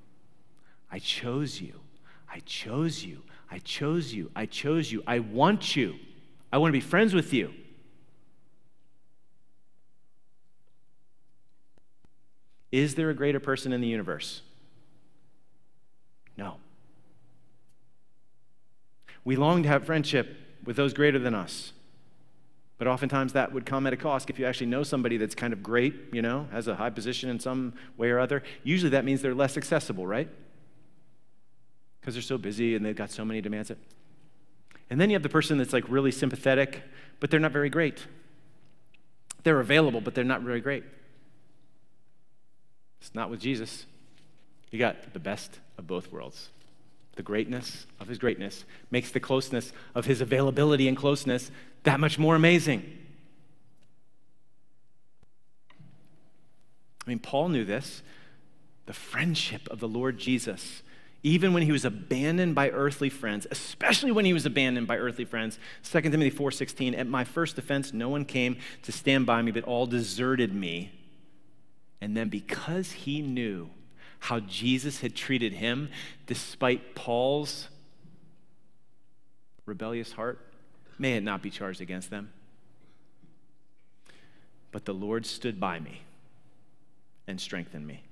[0.92, 1.82] I chose you.
[2.28, 3.22] I chose you.
[3.52, 4.32] I chose you.
[4.36, 5.04] I chose you.
[5.06, 6.00] I want you.
[6.52, 7.54] I want to be friends with you.
[12.72, 14.42] Is there a greater person in the universe?
[16.36, 16.56] No.
[19.24, 21.74] We long to have friendship with those greater than us.
[22.78, 24.30] But oftentimes that would come at a cost.
[24.30, 27.30] If you actually know somebody that's kind of great, you know, has a high position
[27.30, 30.30] in some way or other, usually that means they're less accessible, right?
[32.00, 33.72] Because they're so busy and they've got so many demands.
[34.90, 36.84] And then you have the person that's like really sympathetic,
[37.20, 38.06] but they're not very great.
[39.44, 40.84] They're available, but they're not very great.
[43.02, 43.86] It's not with Jesus.
[44.72, 46.50] You got the best of both worlds.
[47.18, 51.52] The greatness of his greatness makes the closeness of his availability and closeness
[51.84, 52.86] that much more amazing.
[57.06, 58.04] I mean, Paul knew this.
[58.86, 60.84] The friendship of the Lord Jesus,
[61.24, 65.26] even when he was abandoned by earthly friends, especially when he was abandoned by earthly
[65.26, 65.58] friends.
[65.84, 69.64] 2 Timothy 4:16, at my first defense, no one came to stand by me, but
[69.64, 70.92] all deserted me.
[72.00, 73.72] And then because he knew
[74.20, 75.90] how Jesus had treated him,
[76.26, 77.70] despite Paul's
[79.66, 80.40] rebellious heart,
[80.98, 82.32] may it not be charged against them.
[84.72, 86.02] But the Lord stood by me
[87.28, 88.04] and strengthened me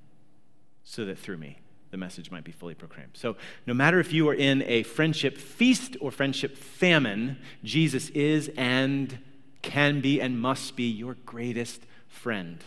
[0.83, 1.59] so that through me
[1.91, 3.11] the message might be fully proclaimed.
[3.13, 8.51] So, no matter if you are in a friendship feast or friendship famine, Jesus is
[8.57, 9.17] and
[9.61, 12.63] can be and must be your greatest friend.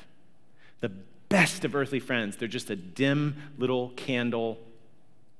[0.80, 0.92] The
[1.28, 2.36] best of earthly friends.
[2.36, 4.58] They're just a dim little candle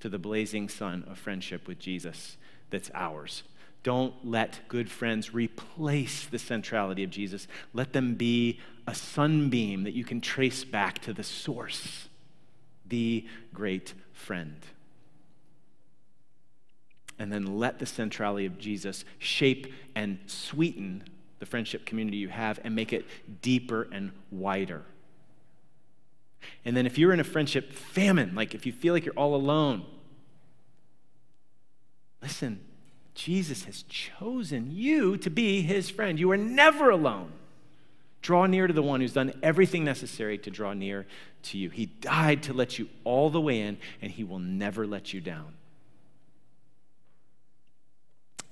[0.01, 2.37] to the blazing sun of friendship with Jesus
[2.71, 3.43] that's ours.
[3.83, 7.47] Don't let good friends replace the centrality of Jesus.
[7.73, 12.09] Let them be a sunbeam that you can trace back to the source,
[12.87, 13.25] the
[13.55, 14.57] great friend.
[17.19, 21.05] And then let the centrality of Jesus shape and sweeten
[21.39, 23.07] the friendship community you have and make it
[23.43, 24.83] deeper and wider.
[26.65, 29.35] And then if you're in a friendship famine, like if you feel like you're all
[29.35, 29.85] alone,
[32.23, 32.61] listen,
[33.15, 36.21] Jesus has chosen you to be his friend.
[36.21, 37.33] You are never alone.
[38.21, 41.07] Draw near to the one who's done everything necessary to draw near
[41.45, 41.71] to you.
[41.71, 45.21] He died to let you all the way in, and he will never let you
[45.21, 45.55] down.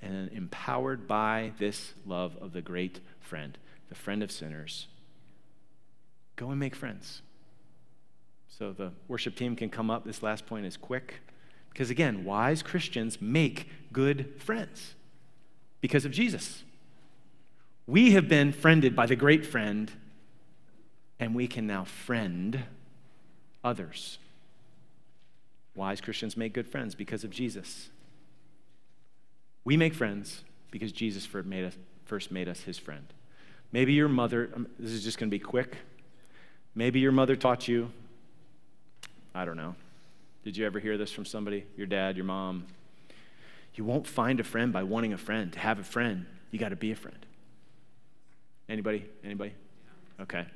[0.01, 3.59] And empowered by this love of the great friend,
[3.89, 4.87] the friend of sinners,
[6.37, 7.23] go and make friends.
[8.59, 10.05] So the worship team can come up.
[10.07, 11.17] This last point is quick.
[11.71, 14.95] Because again, wise Christians make good friends
[15.83, 16.65] because of Jesus.
[17.87, 19.93] We have been friended by the great friend,
[21.21, 22.65] and we can now friend
[23.63, 24.19] others.
[25.75, 27.91] Wise Christians make good friends because of Jesus.
[29.65, 31.47] We make friends because Jesus first
[32.31, 33.05] made us, his friend.
[33.71, 35.77] Maybe your mother, um, this is just going to be quick.
[36.75, 37.91] Maybe your mother taught you
[39.37, 39.75] I don't know.
[40.45, 41.67] Did you ever hear this from somebody?
[41.77, 42.65] Your dad, your mom?
[43.75, 45.53] You won't find a friend by wanting a friend.
[45.53, 47.19] To have a friend, you got to be a friend.
[48.67, 49.05] Anybody?
[49.23, 49.53] Anybody?
[50.19, 50.47] Okay.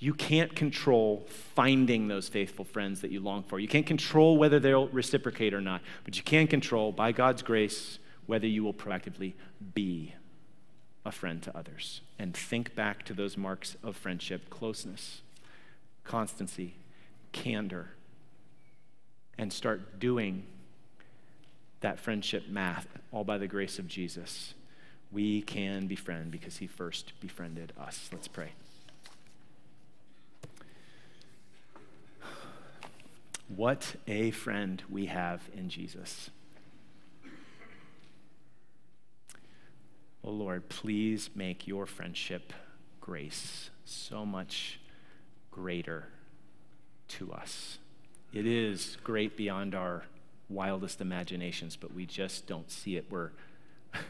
[0.00, 1.24] You can't control
[1.54, 3.60] finding those faithful friends that you long for.
[3.60, 8.00] You can't control whether they'll reciprocate or not, but you can control, by God's grace,
[8.26, 9.34] whether you will proactively
[9.74, 10.16] be
[11.06, 12.00] a friend to others.
[12.18, 15.22] And think back to those marks of friendship closeness,
[16.04, 16.74] constancy,
[17.32, 17.90] candor,
[19.38, 20.44] and start doing
[21.80, 24.54] that friendship math all by the grace of Jesus.
[25.10, 28.08] We can befriend because he first befriended us.
[28.12, 28.52] Let's pray.
[33.48, 36.30] What a friend we have in Jesus.
[40.24, 42.52] Oh Lord, please make your friendship
[43.00, 44.78] grace so much
[45.52, 46.08] greater
[47.06, 47.78] to us.
[48.32, 50.04] It is great beyond our
[50.48, 53.06] wildest imaginations, but we just don't see it.
[53.10, 53.30] We're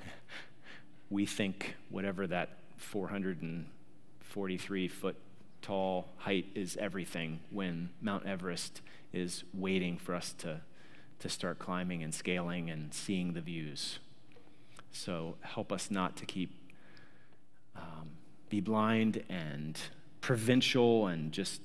[1.10, 5.16] we think whatever that 443 foot
[5.60, 8.80] tall height is everything when Mount Everest
[9.12, 10.60] is waiting for us to,
[11.18, 13.98] to start climbing and scaling and seeing the views.
[14.90, 16.54] So help us not to keep,
[17.76, 18.10] um,
[18.48, 19.78] be blind and
[20.22, 21.60] provincial and just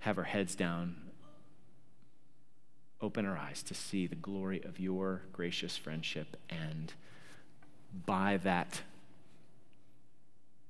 [0.00, 0.96] have our heads down
[3.00, 6.94] open our eyes to see the glory of your gracious friendship and
[8.06, 8.82] by that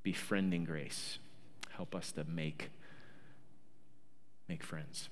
[0.02, 1.18] befriending grace,
[1.70, 2.70] help us to make,
[4.48, 5.08] make friends.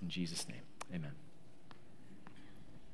[0.00, 0.62] In Jesus' name,
[0.94, 1.27] amen.